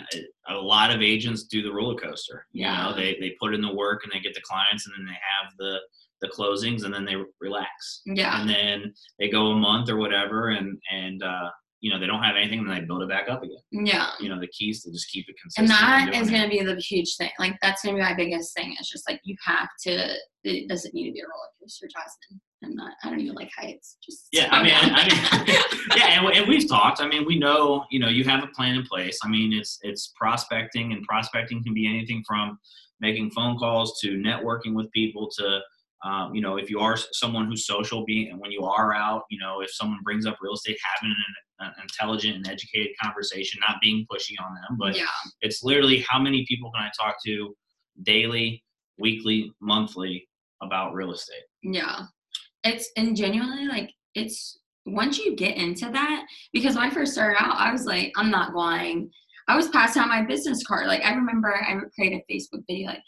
a 0.49 0.55
lot 0.55 0.91
of 0.95 1.03
agents 1.03 1.45
do 1.45 1.63
the 1.63 1.73
roller 1.73 1.97
coaster. 1.97 2.47
You 2.53 2.67
Yeah. 2.67 2.85
know, 2.85 2.95
they 2.95 3.17
they 3.21 3.37
put 3.41 3.55
in 3.55 3.61
the 3.61 3.75
work 3.75 4.03
and 4.05 4.13
they 4.13 4.21
get 4.21 4.35
the 4.35 4.41
clients, 4.43 4.87
and 4.87 4.95
then 4.97 5.07
they 5.07 5.13
have 5.13 5.53
the 5.59 5.79
the 6.21 6.29
closings, 6.29 6.85
and 6.85 6.95
then 6.95 7.05
they 7.05 7.17
relax. 7.41 8.01
Yeah. 8.07 8.41
And 8.41 8.49
then 8.49 8.95
they 9.19 9.29
go 9.29 9.49
a 9.49 9.55
month 9.57 9.89
or 9.91 9.97
whatever, 9.97 10.51
and 10.51 10.79
and 10.91 11.23
uh, 11.23 11.51
you 11.81 11.91
know 11.91 11.99
they 11.99 12.07
don't 12.07 12.23
have 12.23 12.37
anything, 12.37 12.61
and 12.61 12.69
then 12.71 12.79
they 12.79 12.85
build 12.87 13.03
it 13.03 13.09
back 13.09 13.29
up 13.29 13.43
again. 13.43 13.59
Yeah. 13.73 14.11
You 14.21 14.29
know, 14.29 14.39
the 14.41 14.47
keys 14.49 14.83
to 14.85 14.93
just 14.93 15.11
keep 15.11 15.27
it 15.29 15.35
and 15.45 15.53
consistent. 15.67 15.69
that 15.81 16.11
doing 16.13 16.23
is 16.23 16.31
going 16.31 16.43
to 16.43 16.49
be 16.49 16.63
the 16.63 16.77
huge 16.81 17.17
thing 17.17 17.31
like 17.39 17.57
that's 17.61 17.83
going 17.83 17.95
to 17.97 17.99
be 17.99 18.05
my 18.09 18.15
biggest 18.15 18.55
thing 18.55 18.75
it's 18.79 18.89
just 18.91 19.07
like 19.09 19.21
you 19.25 19.37
have 19.45 19.69
to 19.81 20.15
it 20.45 20.69
doesn't 20.69 20.95
need 20.95 21.07
to 21.09 21.13
be 21.13 21.21
a 21.21 21.25
roller 21.25 21.49
coaster 21.61 21.87
jasmine 21.87 22.41
i'm 22.65 22.75
not 22.75 22.93
i 23.03 23.11
don't 23.11 23.21
even 23.21 23.35
like 23.35 23.51
heights 23.57 23.97
just 24.05 24.29
Yeah, 24.33 24.49
I 24.53 24.63
mean, 24.63 24.75
I 24.75 25.09
mean, 25.09 25.57
yeah, 25.97 26.19
and, 26.19 26.37
and 26.37 26.49
we've 26.49 26.69
talked. 26.69 27.01
I 27.01 27.07
mean, 27.07 27.25
we 27.25 27.39
know, 27.39 27.85
you 27.91 27.99
know, 27.99 28.09
you 28.09 28.25
have 28.25 28.43
a 28.43 28.49
plan 28.49 28.77
in 28.77 28.85
place. 28.85 29.19
I 29.23 29.29
mean, 29.29 29.53
it's 29.53 29.79
it's 29.83 30.13
prospecting, 30.17 30.93
and 30.93 31.03
prospecting 31.05 31.63
can 31.63 31.75
be 31.75 31.87
anything 31.87 32.23
from 32.27 32.59
making 33.01 33.31
phone 33.31 33.59
calls 33.59 34.01
to 34.01 34.17
networking 34.17 34.75
with 34.75 34.91
people 34.93 35.29
to, 35.39 35.61
um, 36.05 36.35
you 36.35 36.41
know, 36.41 36.57
if 36.57 36.71
you 36.71 36.81
are 36.81 36.97
someone 37.13 37.47
who's 37.47 37.67
social, 37.67 38.05
being 38.05 38.31
and 38.31 38.41
when 38.41 38.51
you 38.51 38.63
are 38.63 38.95
out, 38.95 39.23
you 39.31 39.39
know, 39.39 39.61
if 39.61 39.71
someone 39.73 39.99
brings 40.05 40.27
up 40.27 40.37
real 40.41 40.55
estate, 40.55 40.79
having 40.95 41.15
an, 41.61 41.67
an 41.67 41.73
intelligent 41.83 42.37
and 42.37 42.49
educated 42.49 42.93
conversation, 43.03 43.61
not 43.69 43.77
being 43.83 44.07
pushy 44.11 44.35
on 44.45 44.55
them, 44.55 44.79
but 44.79 44.97
yeah 44.97 45.07
it's 45.41 45.63
literally 45.63 46.05
how 46.09 46.19
many 46.19 46.45
people 46.49 46.71
can 46.73 46.85
I 46.85 46.91
talk 46.99 47.17
to 47.27 47.55
daily, 48.03 48.65
weekly, 48.99 49.53
monthly 49.61 50.29
about 50.63 50.95
real 50.95 51.13
estate. 51.13 51.45
yeah 51.63 52.07
it's 52.65 52.91
and 52.97 53.17
genuinely 53.17 53.67
like 53.67 53.91
it's 54.15 54.59
once 54.87 55.19
you 55.19 55.35
get 55.37 55.57
into 55.57 55.89
that 55.91 56.27
because 56.53 56.75
when 56.75 56.85
i 56.85 56.91
first 56.91 57.13
started 57.13 57.37
out 57.43 57.57
i 57.57 57.73
was 57.73 57.85
like 57.87 58.13
i'm 58.17 58.31
not 58.31 58.53
going 58.53 59.11
i 59.49 59.57
was 59.57 59.69
passing 59.69 60.03
out 60.03 60.09
my 60.09 60.23
business 60.23 60.63
card 60.67 60.87
like 60.87 61.03
i 61.05 61.13
remember 61.15 61.55
i 61.55 61.79
created 61.95 62.21
a 62.29 62.33
facebook 62.33 62.63
video 62.69 62.89
like 62.89 63.03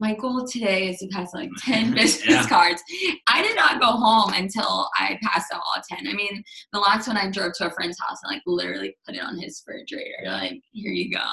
my 0.00 0.14
goal 0.14 0.46
today 0.46 0.90
is 0.90 0.98
to 0.98 1.08
pass 1.08 1.34
like 1.34 1.50
10 1.58 1.92
business 1.92 2.28
Yeah. 2.28 2.48
cards. 2.48 2.80
I 3.28 3.42
did 3.42 3.56
not 3.56 3.80
go 3.80 3.86
home 3.86 4.32
until 4.32 4.88
I 4.96 5.18
passed 5.24 5.52
out 5.52 5.60
all 5.60 5.82
10. 5.90 6.06
I 6.06 6.12
mean, 6.12 6.44
the 6.72 6.78
last 6.78 7.08
one 7.08 7.16
I 7.16 7.28
drove 7.32 7.54
to 7.54 7.66
a 7.66 7.70
friend's 7.72 7.98
house 8.00 8.18
and 8.22 8.32
like 8.32 8.42
literally 8.46 8.96
put 9.04 9.16
it 9.16 9.22
on 9.24 9.36
his 9.40 9.60
refrigerator. 9.66 10.22
Like, 10.26 10.60
here 10.70 10.92
you 10.92 11.10
go. 11.12 11.24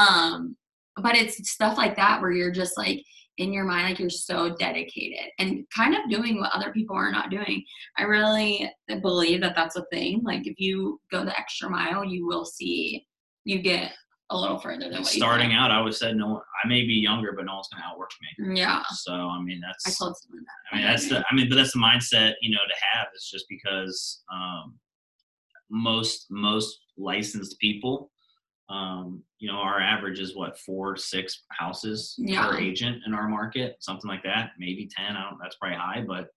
Um, 0.00 0.56
but 1.02 1.16
it's 1.16 1.50
stuff 1.50 1.76
like 1.76 1.96
that 1.96 2.20
where 2.20 2.30
you're 2.30 2.52
just 2.52 2.78
like 2.78 3.02
in 3.38 3.52
your 3.52 3.64
mind, 3.64 3.88
like 3.88 3.98
you're 3.98 4.10
so 4.10 4.54
dedicated 4.56 5.30
and 5.38 5.64
kind 5.74 5.94
of 5.94 6.08
doing 6.10 6.38
what 6.38 6.52
other 6.52 6.72
people 6.72 6.96
are 6.96 7.10
not 7.10 7.30
doing. 7.30 7.62
I 7.98 8.02
really 8.02 8.70
believe 9.02 9.42
that 9.42 9.54
that's 9.54 9.76
a 9.76 9.84
thing. 9.92 10.22
Like, 10.24 10.46
if 10.46 10.58
you 10.58 11.00
go 11.10 11.24
the 11.24 11.38
extra 11.38 11.68
mile, 11.68 12.04
you 12.04 12.26
will 12.26 12.44
see 12.44 13.06
you 13.44 13.60
get 13.60 13.92
a 14.30 14.36
little 14.36 14.58
further 14.58 14.90
than 14.90 15.02
what 15.02 15.06
Starting 15.06 15.52
out, 15.52 15.70
I 15.70 15.80
would 15.80 15.94
say 15.94 16.12
no. 16.12 16.42
I 16.64 16.68
may 16.68 16.84
be 16.84 16.94
younger, 16.94 17.32
but 17.32 17.44
no 17.44 17.54
one's 17.54 17.68
going 17.72 17.82
to 17.82 17.88
outwork 17.88 18.10
me. 18.38 18.58
Yeah. 18.58 18.82
So 18.90 19.12
I 19.12 19.40
mean, 19.40 19.60
that's 19.60 19.86
I 19.86 20.04
told 20.04 20.16
someone 20.16 20.44
that. 20.44 20.74
I 20.74 20.78
mean, 20.78 20.86
that's 20.86 21.08
the. 21.08 21.24
I 21.30 21.34
mean, 21.34 21.48
but 21.48 21.56
that's 21.56 21.72
the 21.72 21.78
mindset 21.78 22.34
you 22.42 22.50
know 22.50 22.58
to 22.68 22.74
have. 22.92 23.06
Is 23.14 23.30
just 23.30 23.46
because 23.48 24.22
um, 24.32 24.74
most 25.70 26.26
most 26.30 26.80
licensed 26.96 27.58
people, 27.60 28.10
um, 28.68 29.22
you 29.38 29.48
know, 29.50 29.58
our 29.58 29.80
average 29.80 30.18
is 30.18 30.34
what 30.36 30.58
four 30.58 30.96
six 30.96 31.44
houses 31.50 32.14
Yeah. 32.18 32.48
per 32.48 32.58
agent 32.58 33.02
in 33.06 33.14
our 33.14 33.28
market, 33.28 33.76
something 33.80 34.08
like 34.08 34.22
that. 34.24 34.50
Maybe 34.58 34.88
ten. 34.94 35.16
I 35.16 35.28
don't. 35.28 35.38
That's 35.40 35.56
probably 35.56 35.78
high, 35.78 36.04
but 36.06 36.28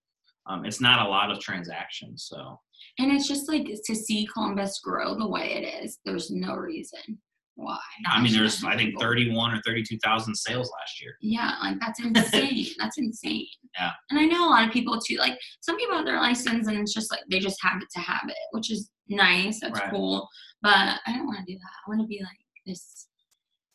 um, 0.45 0.65
it's 0.65 0.81
not 0.81 1.05
a 1.05 1.09
lot 1.09 1.31
of 1.31 1.39
transactions. 1.39 2.25
So 2.29 2.59
And 2.97 3.11
it's 3.11 3.27
just 3.27 3.47
like 3.49 3.67
to 3.85 3.95
see 3.95 4.27
Columbus 4.33 4.79
grow 4.83 5.15
the 5.15 5.27
way 5.27 5.53
it 5.53 5.83
is, 5.83 5.99
there's 6.05 6.31
no 6.31 6.55
reason 6.55 7.19
why? 7.55 7.77
I 8.07 8.21
mean, 8.21 8.31
there's 8.31 8.63
I 8.63 8.77
think 8.77 8.97
31 9.01 9.53
or 9.53 9.61
32,000 9.65 10.33
sales 10.33 10.71
last 10.79 11.01
year. 11.01 11.11
Yeah, 11.19 11.55
like 11.61 11.77
that's 11.81 11.99
insane. 12.03 12.67
that's 12.77 12.97
insane. 12.97 13.45
Yeah. 13.77 13.91
And 14.11 14.17
I 14.19 14.25
know 14.25 14.47
a 14.47 14.49
lot 14.49 14.65
of 14.65 14.71
people 14.71 14.97
too. 14.99 15.17
Like 15.17 15.37
some 15.59 15.75
people 15.77 15.95
have 15.97 16.05
their 16.05 16.21
license 16.21 16.67
and 16.67 16.77
it's 16.77 16.93
just 16.93 17.11
like 17.11 17.19
they 17.29 17.39
just 17.39 17.57
have 17.61 17.81
it 17.81 17.89
to 17.95 17.99
have 17.99 18.23
it, 18.29 18.35
which 18.51 18.71
is 18.71 18.89
nice. 19.09 19.59
That's 19.59 19.77
Right. 19.79 19.89
cool. 19.91 20.25
But 20.61 20.99
I 21.05 21.13
don't 21.13 21.25
want 21.27 21.39
to 21.39 21.45
do 21.53 21.57
that. 21.57 21.69
I 21.85 21.89
want 21.89 22.01
to 22.01 22.07
be 22.07 22.19
like 22.21 22.37
this. 22.65 23.07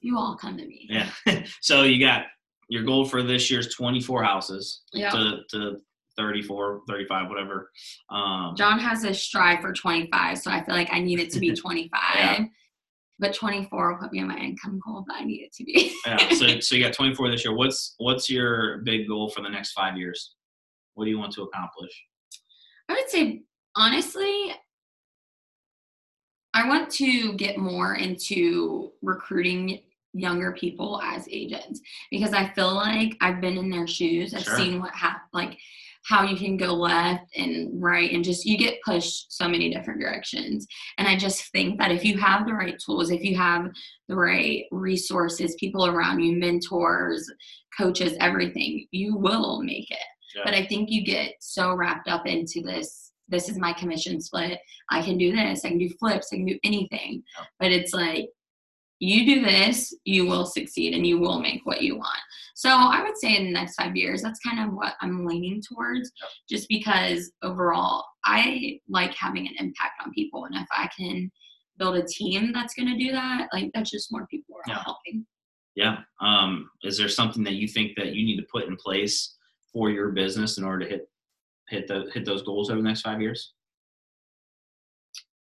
You 0.00 0.18
all 0.18 0.36
come 0.36 0.56
to 0.58 0.66
me. 0.66 0.88
Yeah. 0.90 1.08
so 1.60 1.82
you 1.82 1.98
got 2.04 2.24
your 2.68 2.82
goal 2.82 3.04
for 3.06 3.22
this 3.22 3.50
year's 3.50 3.74
24 3.74 4.22
houses 4.22 4.82
Yeah. 4.92 5.10
to, 5.10 5.38
to 5.50 5.76
34, 6.16 6.82
35, 6.88 7.28
whatever. 7.28 7.70
Um, 8.10 8.54
John 8.56 8.78
has 8.78 9.04
a 9.04 9.14
strive 9.14 9.60
for 9.60 9.72
25, 9.72 10.38
so 10.38 10.50
I 10.50 10.62
feel 10.64 10.74
like 10.74 10.90
I 10.92 11.00
need 11.00 11.20
it 11.20 11.30
to 11.32 11.40
be 11.40 11.52
25. 11.54 11.90
Yeah. 12.16 12.44
But 13.18 13.32
24 13.34 13.92
will 13.92 13.98
put 14.00 14.12
me 14.12 14.20
on 14.20 14.28
my 14.28 14.36
income 14.36 14.80
goal, 14.84 15.04
but 15.06 15.16
I 15.16 15.24
need 15.24 15.42
it 15.42 15.52
to 15.54 15.64
be. 15.64 15.94
yeah. 16.06 16.30
So, 16.34 16.60
so 16.60 16.74
you 16.74 16.82
got 16.84 16.92
24 16.92 17.30
this 17.30 17.44
year. 17.44 17.54
What's 17.54 17.94
what's 17.98 18.28
your 18.28 18.78
big 18.78 19.06
goal 19.08 19.30
for 19.30 19.40
the 19.40 19.48
next 19.48 19.72
five 19.72 19.96
years? 19.96 20.34
What 20.94 21.04
do 21.04 21.10
you 21.10 21.18
want 21.18 21.32
to 21.34 21.42
accomplish? 21.42 21.92
I 22.88 22.94
would 22.94 23.08
say, 23.08 23.42
honestly, 23.76 24.54
I 26.54 26.66
want 26.68 26.88
to 26.92 27.34
get 27.34 27.58
more 27.58 27.96
into 27.96 28.92
recruiting 29.02 29.80
younger 30.12 30.52
people 30.52 31.00
as 31.02 31.28
agents 31.28 31.80
because 32.10 32.32
I 32.32 32.48
feel 32.50 32.72
like 32.74 33.16
I've 33.20 33.40
been 33.40 33.58
in 33.58 33.68
their 33.68 33.88
shoes. 33.88 34.32
I've 34.32 34.44
Sure. 34.44 34.56
seen 34.56 34.80
what 34.80 34.94
hap- 34.94 35.26
like 35.32 35.58
how 36.06 36.22
you 36.22 36.36
can 36.36 36.56
go 36.58 36.74
left 36.74 37.24
and 37.34 37.82
right 37.82 38.12
and 38.12 38.22
just 38.22 38.44
you 38.44 38.58
get 38.58 38.80
pushed 38.84 39.32
so 39.32 39.48
many 39.48 39.72
different 39.72 40.00
directions. 40.00 40.66
And 40.98 41.08
I 41.08 41.16
just 41.16 41.50
think 41.50 41.78
that 41.78 41.90
if 41.90 42.04
you 42.04 42.18
have 42.18 42.46
the 42.46 42.52
right 42.52 42.78
tools, 42.78 43.10
if 43.10 43.24
you 43.24 43.36
have 43.36 43.70
the 44.08 44.14
right 44.14 44.64
resources, 44.70 45.56
people 45.58 45.86
around 45.86 46.20
you, 46.20 46.36
mentors, 46.36 47.28
coaches, 47.76 48.14
everything, 48.20 48.86
you 48.90 49.16
will 49.16 49.62
make 49.62 49.90
it. 49.90 49.98
Yeah. 50.36 50.42
But 50.44 50.54
I 50.54 50.66
think 50.66 50.90
you 50.90 51.04
get 51.04 51.32
so 51.40 51.74
wrapped 51.74 52.06
up 52.08 52.26
into 52.26 52.60
this. 52.60 53.03
This 53.28 53.48
is 53.48 53.58
my 53.58 53.72
commission 53.72 54.20
split. 54.20 54.58
I 54.90 55.02
can 55.02 55.16
do 55.18 55.34
this. 55.34 55.64
I 55.64 55.68
can 55.68 55.78
do 55.78 55.88
flips. 55.98 56.28
I 56.32 56.36
can 56.36 56.46
do 56.46 56.58
anything. 56.64 57.22
Yeah. 57.38 57.44
But 57.58 57.72
it's 57.72 57.92
like, 57.92 58.28
you 59.00 59.26
do 59.26 59.44
this, 59.44 59.92
you 60.04 60.24
will 60.24 60.46
succeed 60.46 60.94
and 60.94 61.06
you 61.06 61.18
will 61.18 61.40
make 61.40 61.60
what 61.64 61.82
you 61.82 61.96
want. 61.96 62.20
So 62.54 62.70
I 62.70 63.02
would 63.02 63.18
say 63.18 63.36
in 63.36 63.44
the 63.46 63.50
next 63.52 63.74
five 63.74 63.96
years, 63.96 64.22
that's 64.22 64.38
kind 64.40 64.60
of 64.66 64.72
what 64.74 64.94
I'm 65.00 65.26
leaning 65.26 65.60
towards, 65.60 66.12
Yep. 66.22 66.30
just 66.48 66.68
because 66.68 67.32
overall, 67.42 68.04
I 68.24 68.78
like 68.88 69.12
having 69.14 69.46
an 69.48 69.54
impact 69.58 70.00
on 70.04 70.12
people. 70.12 70.44
And 70.44 70.54
if 70.54 70.66
I 70.70 70.88
can 70.96 71.30
build 71.76 71.96
a 71.96 72.04
team 72.06 72.52
that's 72.52 72.74
going 72.74 72.88
to 72.88 72.96
do 72.96 73.10
that, 73.12 73.48
like 73.52 73.70
that's 73.74 73.90
just 73.90 74.12
more 74.12 74.26
people 74.28 74.54
are 74.56 74.62
Yeah. 74.68 74.82
helping. 74.84 75.26
Yeah. 75.74 75.98
Um, 76.20 76.70
is 76.84 76.96
there 76.96 77.08
something 77.08 77.42
that 77.44 77.54
you 77.54 77.66
think 77.66 77.96
that 77.96 78.14
you 78.14 78.24
need 78.24 78.36
to 78.36 78.46
put 78.50 78.68
in 78.68 78.76
place 78.76 79.36
for 79.72 79.90
your 79.90 80.12
business 80.12 80.56
in 80.56 80.64
order 80.64 80.84
to 80.84 80.90
hit 80.90 81.08
hit 81.68 81.86
the 81.88 82.10
hit 82.12 82.24
those 82.24 82.42
goals 82.42 82.70
over 82.70 82.80
the 82.80 82.86
next 82.88 83.02
five 83.02 83.20
years? 83.20 83.52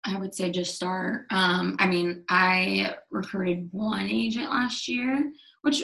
I 0.07 0.19
would 0.19 0.35
say 0.35 0.51
just 0.51 0.75
start. 0.75 1.25
Um, 1.31 1.75
I 1.79 1.87
mean, 1.87 2.23
I 2.29 2.95
recruited 3.09 3.69
one 3.71 4.07
agent 4.07 4.51
last 4.51 4.87
year, 4.87 5.31
which 5.63 5.83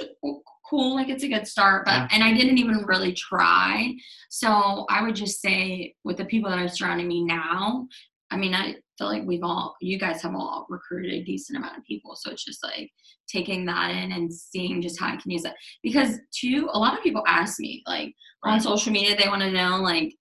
cool, 0.69 0.93
like 0.95 1.09
it's 1.09 1.23
a 1.23 1.27
good 1.27 1.47
start, 1.47 1.85
but 1.85 1.93
Yeah. 1.93 2.07
and 2.11 2.23
I 2.23 2.33
didn't 2.33 2.59
even 2.59 2.85
really 2.85 3.13
try. 3.13 3.93
So 4.29 4.85
I 4.89 5.01
would 5.01 5.15
just 5.15 5.41
say 5.41 5.95
with 6.03 6.17
the 6.17 6.25
people 6.25 6.49
that 6.51 6.59
are 6.59 6.67
surrounding 6.67 7.07
me 7.07 7.23
now, 7.25 7.87
I 8.29 8.37
mean, 8.37 8.53
I 8.53 8.75
feel 8.97 9.07
like 9.07 9.25
we've 9.25 9.43
all, 9.43 9.75
you 9.81 9.97
guys 9.99 10.21
have 10.21 10.35
all 10.35 10.67
recruited 10.69 11.11
a 11.11 11.23
decent 11.23 11.57
amount 11.57 11.77
of 11.77 11.83
people. 11.83 12.15
So 12.15 12.31
it's 12.31 12.45
just 12.45 12.63
like 12.63 12.89
taking 13.27 13.65
that 13.65 13.89
in 13.91 14.11
and 14.11 14.31
seeing 14.31 14.81
just 14.81 14.99
how 14.99 15.07
I 15.07 15.17
can 15.17 15.31
use 15.31 15.45
it. 15.45 15.53
Because 15.83 16.19
too, 16.31 16.69
a 16.71 16.79
lot 16.79 16.95
of 16.95 17.03
people 17.03 17.23
ask 17.27 17.59
me 17.59 17.83
like 17.87 18.13
on 18.43 18.61
social 18.61 18.93
media, 18.93 19.17
they 19.17 19.27
want 19.27 19.41
to 19.41 19.51
know 19.51 19.81
like 19.81 20.13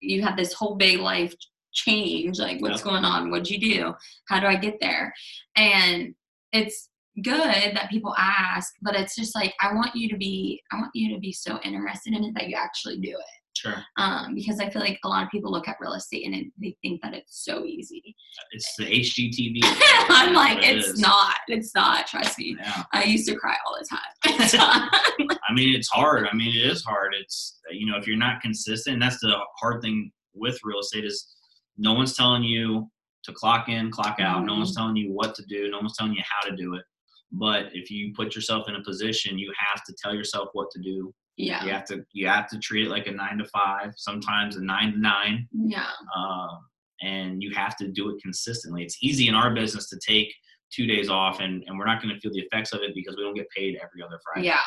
you 0.00 0.22
have 0.22 0.36
this 0.36 0.52
whole 0.52 0.74
big 0.76 1.00
life 1.00 1.34
change 1.72 2.38
like 2.38 2.60
what's 2.62 2.78
Yep. 2.78 2.84
going 2.84 3.04
on? 3.04 3.30
What'd 3.30 3.50
you 3.50 3.58
do? 3.60 3.94
How 4.28 4.40
do 4.40 4.46
i 4.46 4.56
get 4.56 4.78
there? 4.80 5.12
And 5.56 6.14
it's 6.52 6.88
good 7.22 7.74
that 7.74 7.88
people 7.90 8.14
ask 8.18 8.74
but 8.82 8.94
it's 8.94 9.16
just 9.16 9.34
like 9.34 9.54
i 9.62 9.72
want 9.72 9.96
you 9.96 10.06
to 10.06 10.18
be 10.18 10.62
i 10.70 10.76
want 10.76 10.90
you 10.94 11.14
to 11.14 11.18
be 11.18 11.32
so 11.32 11.58
interested 11.64 12.12
in 12.12 12.22
it 12.22 12.34
that 12.34 12.46
you 12.48 12.54
actually 12.56 12.98
do 12.98 13.08
it 13.08 13.40
Sure. 13.56 13.74
um, 13.96 14.34
because 14.34 14.60
i 14.60 14.68
feel 14.68 14.82
like 14.82 14.98
a 15.04 15.08
lot 15.08 15.22
of 15.24 15.30
people 15.30 15.50
look 15.50 15.66
at 15.68 15.76
real 15.80 15.94
estate 15.94 16.26
and 16.26 16.34
it, 16.34 16.46
they 16.60 16.76
think 16.82 17.00
that 17.02 17.14
it's 17.14 17.44
so 17.44 17.64
easy 17.64 18.02
It's 18.52 18.74
the 18.76 18.84
HGTV. 18.84 19.60
i'm 20.10 20.34
like 20.34 20.58
It 20.62 20.76
it's 20.78 20.98
not 20.98 21.34
it's 21.48 21.74
not 21.74 22.06
trust 22.06 22.38
me 22.38 22.56
Yeah. 22.58 22.82
i 22.92 23.04
used 23.04 23.26
to 23.28 23.36
cry 23.36 23.56
all 23.66 23.76
the 23.80 23.86
time 23.88 25.28
I 25.48 25.52
mean, 25.54 25.74
it's 25.74 25.88
hard. 25.88 26.26
I 26.30 26.34
mean, 26.34 26.54
it 26.56 26.66
is 26.66 26.82
hard. 26.82 27.14
It's 27.18 27.60
you 27.70 27.86
know, 27.86 27.96
if 27.96 28.06
you're 28.06 28.16
not 28.16 28.40
consistent, 28.40 29.00
that's 29.00 29.20
the 29.20 29.34
hard 29.60 29.80
thing 29.80 30.10
with 30.34 30.58
real 30.64 30.80
estate 30.80 31.04
is 31.04 31.24
no 31.78 31.92
one's 31.94 32.14
telling 32.16 32.42
you 32.42 32.88
to 33.24 33.32
clock 33.32 33.68
in, 33.68 33.90
clock 33.90 34.18
out. 34.20 34.44
No 34.44 34.54
one's 34.54 34.74
telling 34.74 34.96
you 34.96 35.12
what 35.12 35.34
to 35.36 35.44
do. 35.48 35.70
No 35.70 35.78
one's 35.78 35.96
telling 35.96 36.14
you 36.14 36.22
how 36.28 36.48
to 36.48 36.56
do 36.56 36.74
it. 36.74 36.82
But 37.32 37.66
if 37.72 37.90
you 37.90 38.12
put 38.14 38.34
yourself 38.34 38.68
in 38.68 38.74
a 38.76 38.82
position, 38.82 39.38
you 39.38 39.52
have 39.70 39.82
to 39.84 39.94
tell 40.02 40.14
yourself 40.14 40.48
what 40.52 40.68
to 40.72 40.80
do. 40.82 41.12
Yeah 41.36 41.64
You 41.64 41.72
have 41.72 41.84
to 41.86 42.04
you 42.12 42.26
have 42.26 42.48
to 42.48 42.58
treat 42.58 42.86
it 42.86 42.90
like 42.90 43.06
a 43.06 43.12
nine 43.12 43.38
to 43.38 43.44
five, 43.46 43.92
sometimes 43.96 44.56
a 44.56 44.64
nine 44.64 44.92
to 44.92 44.98
nine, 44.98 45.48
yeah 45.52 45.90
um, 46.16 46.60
and 47.02 47.42
you 47.42 47.54
have 47.54 47.76
to 47.76 47.88
do 47.88 48.10
it 48.10 48.22
consistently. 48.22 48.82
It's 48.82 48.98
easy 49.02 49.28
in 49.28 49.34
our 49.34 49.54
business 49.54 49.88
to 49.90 49.98
take 49.98 50.32
two 50.72 50.86
days 50.86 51.08
off, 51.08 51.40
and, 51.40 51.62
and 51.66 51.78
we're 51.78 51.86
not 51.86 52.02
going 52.02 52.14
to 52.14 52.20
feel 52.20 52.32
the 52.32 52.40
effects 52.40 52.72
of 52.72 52.80
it 52.82 52.94
because 52.94 53.16
we 53.16 53.22
don't 53.22 53.34
get 53.34 53.48
paid 53.50 53.76
every 53.76 54.02
other 54.02 54.18
Friday. 54.24 54.48
Yeah. 54.48 54.60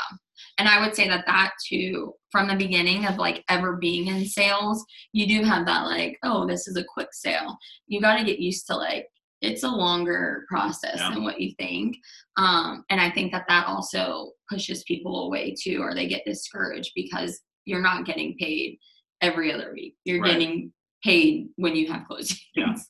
And 0.57 0.67
I 0.67 0.79
would 0.79 0.95
say 0.95 1.07
that 1.07 1.25
that 1.25 1.51
too, 1.67 2.13
from 2.31 2.47
the 2.47 2.55
beginning 2.55 3.05
of 3.05 3.17
like 3.17 3.43
ever 3.49 3.75
being 3.75 4.07
in 4.07 4.25
sales, 4.25 4.85
you 5.11 5.27
do 5.27 5.43
have 5.43 5.65
that 5.65 5.81
like, 5.81 6.17
oh, 6.23 6.47
this 6.47 6.67
is 6.67 6.77
a 6.77 6.85
quick 6.85 7.09
sale. 7.11 7.57
You 7.87 7.99
got 7.99 8.17
to 8.17 8.23
get 8.23 8.39
used 8.39 8.65
to 8.67 8.77
like, 8.77 9.07
it's 9.41 9.63
a 9.63 9.69
longer 9.69 10.45
process 10.49 10.97
Yeah. 10.97 11.11
than 11.11 11.23
what 11.23 11.39
you 11.39 11.53
think. 11.57 11.97
Um, 12.37 12.83
and 12.89 12.99
I 12.99 13.09
think 13.09 13.31
that 13.31 13.45
that 13.47 13.67
also 13.67 14.31
pushes 14.49 14.83
people 14.83 15.25
away 15.25 15.55
too, 15.61 15.81
or 15.81 15.93
they 15.93 16.07
get 16.07 16.25
discouraged 16.25 16.91
because 16.95 17.39
you're 17.65 17.81
not 17.81 18.05
getting 18.05 18.35
paid 18.37 18.79
every 19.21 19.53
other 19.53 19.71
week. 19.73 19.95
You're 20.05 20.21
Right. 20.21 20.33
getting 20.33 20.73
paid 21.03 21.49
when 21.55 21.75
you 21.75 21.87
have 21.91 22.07
closings. 22.09 22.39
Yeah. 22.55 22.75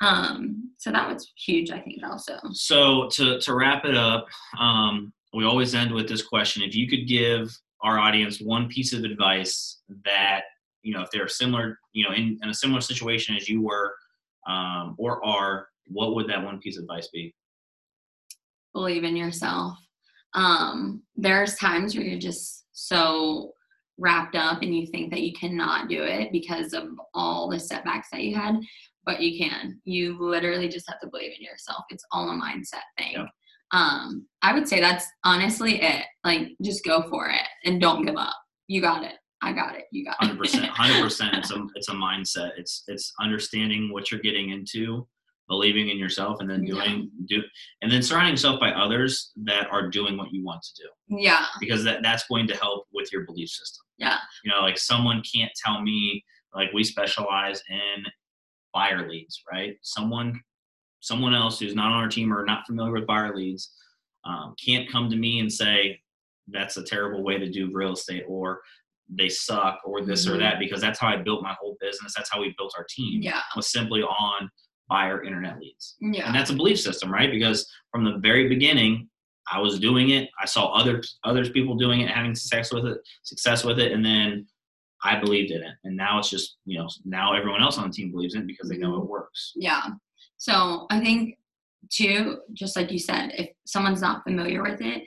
Um, 0.00 0.72
so 0.76 0.90
that 0.90 1.08
was 1.08 1.32
huge, 1.36 1.70
I 1.70 1.78
think, 1.80 2.02
also. 2.04 2.36
So 2.52 3.08
to 3.10 3.38
to 3.38 3.54
wrap 3.54 3.84
it 3.84 3.94
up, 3.96 4.26
um, 4.58 5.12
we 5.32 5.44
always 5.44 5.72
end 5.72 5.92
with 5.94 6.08
this 6.08 6.20
question: 6.20 6.64
If 6.64 6.74
you 6.74 6.88
could 6.88 7.06
give 7.06 7.56
our 7.80 7.96
audience 8.00 8.40
one 8.40 8.68
piece 8.68 8.92
of 8.92 9.04
advice 9.04 9.82
that 10.04 10.42
you 10.82 10.92
know, 10.92 11.00
if 11.02 11.10
they're 11.12 11.28
similar, 11.28 11.78
you 11.92 12.04
know, 12.06 12.12
in, 12.12 12.36
in 12.42 12.48
a 12.50 12.54
similar 12.54 12.80
situation 12.80 13.36
as 13.36 13.48
you 13.48 13.62
were 13.62 13.94
um, 14.48 14.96
or 14.98 15.24
are, 15.24 15.68
what 15.86 16.14
would 16.14 16.28
that 16.28 16.42
one 16.42 16.58
piece 16.60 16.76
of 16.76 16.82
advice 16.82 17.08
be? 17.12 17.34
believe 18.74 19.04
in 19.04 19.16
yourself. 19.16 19.78
Um, 20.34 21.02
there's 21.16 21.54
times 21.54 21.94
where 21.94 22.04
you're 22.04 22.18
just 22.18 22.66
so 22.72 23.52
wrapped 23.96 24.34
up 24.34 24.60
and 24.62 24.76
you 24.76 24.86
think 24.88 25.10
that 25.12 25.22
you 25.22 25.32
cannot 25.32 25.88
do 25.88 26.02
it 26.02 26.32
because 26.32 26.74
of 26.74 26.88
all 27.14 27.48
the 27.48 27.58
setbacks 27.58 28.08
that 28.12 28.22
you 28.22 28.34
had, 28.36 28.56
but 29.06 29.20
you 29.20 29.38
can. 29.38 29.80
You 29.84 30.18
literally 30.18 30.68
just 30.68 30.88
have 30.88 31.00
to 31.00 31.06
believe 31.06 31.32
in 31.38 31.44
yourself. 31.44 31.84
It's 31.88 32.04
all 32.10 32.28
a 32.28 32.34
mindset 32.34 32.82
thing. 32.98 33.12
Yeah. 33.12 33.26
Um, 33.70 34.26
I 34.42 34.52
would 34.52 34.68
say 34.68 34.80
that's 34.80 35.06
honestly 35.24 35.80
it. 35.80 36.04
Like, 36.24 36.48
just 36.62 36.84
go 36.84 37.08
for 37.08 37.30
it 37.30 37.46
and 37.64 37.80
don't 37.80 38.04
give 38.04 38.16
up. 38.16 38.34
You 38.66 38.80
got 38.80 39.04
it. 39.04 39.14
I 39.40 39.52
got 39.52 39.76
it. 39.76 39.84
You 39.92 40.04
got 40.04 40.16
it. 40.20 40.26
Hundred 40.26 40.38
percent, 40.38 40.66
hundred 40.66 41.02
percent. 41.02 41.34
It's 41.34 41.50
a 41.50 41.66
it's 41.74 41.88
a 41.88 41.92
mindset. 41.92 42.52
It's 42.56 42.82
it's 42.86 43.12
understanding 43.20 43.92
what 43.92 44.10
you're 44.10 44.20
getting 44.20 44.50
into, 44.50 45.06
believing 45.48 45.90
in 45.90 45.98
yourself, 45.98 46.40
and 46.40 46.48
then 46.48 46.64
Yeah. 46.64 46.74
doing 46.74 47.10
do, 47.26 47.42
and 47.82 47.90
then 47.92 48.02
surrounding 48.02 48.32
yourself 48.32 48.58
by 48.60 48.70
others 48.72 49.32
that 49.44 49.66
are 49.70 49.88
doing 49.90 50.16
what 50.16 50.32
you 50.32 50.42
want 50.44 50.62
to 50.62 50.82
do. 50.82 50.88
Yeah. 51.20 51.46
because 51.60 51.84
that, 51.84 52.02
that's 52.02 52.26
going 52.28 52.46
to 52.48 52.56
help 52.56 52.86
with 52.92 53.12
your 53.12 53.24
belief 53.24 53.48
system. 53.50 53.84
Yeah. 53.98 54.18
You 54.44 54.50
know, 54.50 54.60
like 54.62 54.78
someone 54.78 55.22
can't 55.34 55.52
tell 55.64 55.82
me 55.82 56.24
like 56.54 56.72
we 56.72 56.82
specialize 56.84 57.62
in 57.68 58.04
buyer 58.72 59.08
leads, 59.08 59.42
right? 59.50 59.76
Someone 59.82 60.40
someone 61.00 61.34
else 61.34 61.58
who's 61.58 61.74
not 61.74 61.92
on 61.92 61.98
our 62.02 62.08
team 62.08 62.32
or 62.32 62.46
not 62.46 62.64
familiar 62.66 62.90
with 62.92 63.06
buyer 63.06 63.36
leads 63.36 63.70
um, 64.24 64.54
can't 64.64 64.90
come 64.90 65.10
to 65.10 65.16
me 65.16 65.38
and 65.40 65.52
say 65.52 66.00
that's 66.48 66.78
a 66.78 66.82
terrible 66.82 67.22
way 67.22 67.36
to 67.38 67.50
do 67.50 67.70
real 67.74 67.92
estate 67.92 68.24
or 68.26 68.62
they 69.10 69.28
suck 69.28 69.80
or 69.84 70.00
this 70.00 70.26
or 70.26 70.36
Mhm. 70.36 70.38
that 70.38 70.58
because 70.58 70.80
that's 70.80 70.98
how 70.98 71.08
I 71.08 71.16
built 71.18 71.42
my 71.42 71.54
whole 71.60 71.76
business. 71.78 72.14
That's 72.16 72.30
how 72.32 72.40
we 72.40 72.54
built 72.56 72.72
our 72.78 72.86
team 72.88 73.20
Yeah. 73.22 73.42
was 73.54 73.70
simply 73.70 74.02
on 74.02 74.48
buyer 74.88 75.22
internet 75.24 75.58
leads 75.58 75.96
Yeah. 76.00 76.26
and 76.26 76.34
that's 76.34 76.50
a 76.50 76.54
belief 76.54 76.78
system 76.80 77.10
right 77.12 77.30
because 77.30 77.70
from 77.90 78.04
the 78.04 78.18
very 78.18 78.48
beginning 78.48 79.08
i 79.50 79.58
was 79.60 79.78
doing 79.78 80.10
it 80.10 80.28
i 80.40 80.44
saw 80.46 80.72
other 80.72 81.02
others 81.24 81.50
people 81.50 81.74
doing 81.76 82.00
it 82.00 82.08
having 82.10 82.34
success 82.34 82.72
with 82.72 82.86
it 82.86 82.98
success 83.22 83.64
with 83.64 83.78
it 83.78 83.92
and 83.92 84.04
then 84.04 84.46
i 85.02 85.18
believed 85.18 85.50
in 85.50 85.62
it 85.62 85.74
and 85.84 85.96
now 85.96 86.18
it's 86.18 86.28
just 86.30 86.56
you 86.66 86.78
know 86.78 86.88
now 87.04 87.32
everyone 87.34 87.62
else 87.62 87.78
on 87.78 87.88
the 87.88 87.94
team 87.94 88.10
believes 88.10 88.34
in 88.34 88.42
it 88.42 88.46
because 88.46 88.68
they 88.68 88.76
know 88.78 88.96
it 88.96 89.08
works 89.08 89.52
Yeah. 89.56 89.82
So 90.36 90.86
I 90.90 91.00
think 91.00 91.38
two, 91.90 92.38
just 92.52 92.76
like 92.76 92.90
you 92.90 92.98
said, 92.98 93.32
if 93.38 93.48
someone's 93.66 94.02
not 94.02 94.24
familiar 94.24 94.62
with 94.62 94.80
it, 94.82 95.04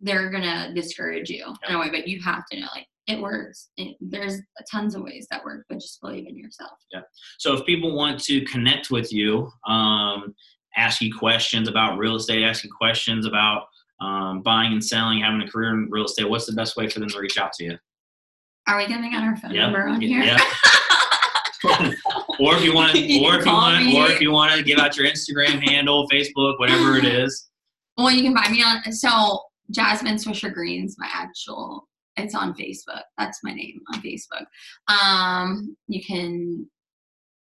they're 0.00 0.30
gonna 0.30 0.72
discourage 0.74 1.30
you 1.30 1.44
in 1.68 1.74
a 1.74 1.78
way. 1.78 1.90
But 1.90 2.08
you 2.08 2.20
have 2.22 2.44
to 2.50 2.58
know, 2.60 2.66
like, 2.74 2.86
it 3.06 3.20
works. 3.20 3.68
It, 3.76 3.96
there's 4.00 4.40
tons 4.70 4.94
of 4.94 5.02
ways 5.02 5.26
that 5.30 5.44
work, 5.44 5.66
but 5.68 5.76
just 5.76 6.00
believe 6.00 6.26
in 6.26 6.36
yourself. 6.36 6.72
Yeah. 6.92 7.00
So 7.38 7.54
if 7.54 7.66
people 7.66 7.94
want 7.94 8.18
to 8.24 8.42
connect 8.46 8.90
with 8.90 9.12
you, 9.12 9.50
um, 9.66 10.34
ask 10.76 11.00
you 11.00 11.14
questions 11.14 11.68
about 11.68 11.98
real 11.98 12.16
estate, 12.16 12.42
ask 12.44 12.64
you 12.64 12.70
questions 12.76 13.26
about 13.26 13.64
um, 14.00 14.42
buying 14.42 14.72
and 14.72 14.84
selling, 14.84 15.20
having 15.20 15.42
a 15.42 15.50
career 15.50 15.70
in 15.70 15.88
real 15.90 16.06
estate, 16.06 16.28
what's 16.28 16.46
the 16.46 16.52
best 16.52 16.76
way 16.76 16.88
for 16.88 17.00
them 17.00 17.08
to 17.10 17.18
reach 17.20 17.38
out 17.38 17.52
to 17.54 17.64
you? 17.64 17.78
Are 18.66 18.78
we 18.78 18.86
giving 18.86 19.14
out 19.14 19.22
our 19.22 19.36
phone 19.36 19.52
Yeah, 19.52 19.62
number 19.66 19.86
on 19.86 20.00
here? 20.00 20.22
yeah. 20.22 20.38
or 22.40 22.54
if 22.56 22.64
you 22.64 22.74
want, 22.74 22.94
You 22.98 23.24
or 23.26 23.38
if 23.38 23.44
you 23.46 23.52
want, 23.52 23.84
me. 23.84 23.98
or 24.00 24.06
if 24.10 24.20
you 24.20 24.30
want 24.32 24.52
to 24.52 24.62
give 24.62 24.78
out 24.78 24.96
your 24.96 25.06
Instagram 25.06 25.62
handle, 25.68 26.08
Facebook, 26.08 26.58
whatever 26.58 26.96
it 26.96 27.04
is. 27.04 27.48
Well, 27.96 28.10
you 28.10 28.24
can 28.24 28.34
find 28.34 28.50
me 28.50 28.60
on 28.60 28.90
so 28.92 29.40
Jasmine 29.70 30.16
Swisher 30.16 30.52
Greene's, 30.52 30.96
my 30.98 31.06
actual 31.12 31.88
it's 32.16 32.34
on 32.34 32.54
Facebook. 32.54 33.02
That's 33.18 33.40
my 33.42 33.52
name 33.52 33.80
on 33.92 34.02
Facebook. 34.02 34.46
Um, 34.88 35.76
you 35.88 36.02
can 36.04 36.68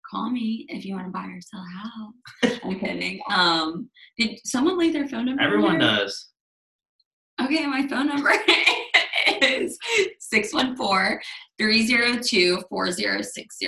call 0.09 0.29
me 0.29 0.65
if 0.69 0.85
you 0.85 0.95
want 0.95 1.07
to 1.07 1.11
buy 1.11 1.25
or 1.25 1.39
sell 1.41 1.63
a 1.63 2.47
house. 2.47 2.59
I'm 2.63 2.79
kidding. 2.79 3.19
Um, 3.29 3.89
did 4.17 4.39
someone 4.45 4.77
leave 4.77 4.93
their 4.93 5.07
phone 5.07 5.25
number? 5.25 5.41
Everyone 5.41 5.79
there? 5.79 5.89
does. 5.89 6.29
Okay, 7.41 7.65
my 7.65 7.87
phone 7.87 8.07
number 8.07 8.31
is 9.41 9.77
614 10.19 11.19
302 11.57 12.63
4060. 12.69 13.67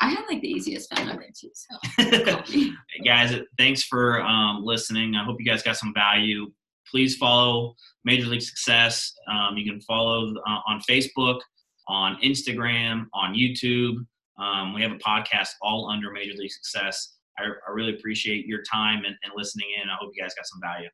I 0.00 0.08
have 0.08 0.24
like 0.28 0.40
the 0.40 0.48
easiest 0.48 0.94
phone 0.94 1.06
number 1.06 1.26
too, 1.38 1.50
so 1.54 2.42
me. 2.52 2.74
guys 3.04 3.34
thanks 3.56 3.84
for 3.84 4.20
um, 4.22 4.64
listening 4.64 5.14
i 5.14 5.22
hope 5.22 5.36
you 5.38 5.46
guys 5.46 5.62
got 5.62 5.76
some 5.76 5.94
value 5.94 6.50
please 6.92 7.16
follow 7.16 7.74
major 8.04 8.26
league 8.26 8.42
success. 8.42 9.12
Um, 9.28 9.56
you 9.56 9.64
can 9.70 9.80
follow 9.80 10.34
uh, 10.46 10.60
on 10.66 10.80
facebook 10.88 11.40
on 11.88 12.16
instagram 12.22 13.06
on 13.12 13.34
youtube. 13.34 13.96
Um, 14.38 14.74
we 14.74 14.82
have 14.82 14.92
a 14.92 14.98
podcast 14.98 15.50
all 15.60 15.90
under 15.90 16.10
major 16.10 16.34
league 16.34 16.52
success. 16.52 17.16
I, 17.38 17.44
I 17.44 17.72
really 17.72 17.94
appreciate 17.94 18.46
your 18.46 18.62
time 18.62 18.98
and, 18.98 19.16
and 19.24 19.32
listening 19.34 19.68
in. 19.82 19.88
I 19.88 19.94
hope 20.00 20.12
you 20.14 20.22
guys 20.22 20.34
got 20.34 20.46
some 20.46 20.60
value. 20.60 20.88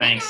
Thanks. 0.00 0.26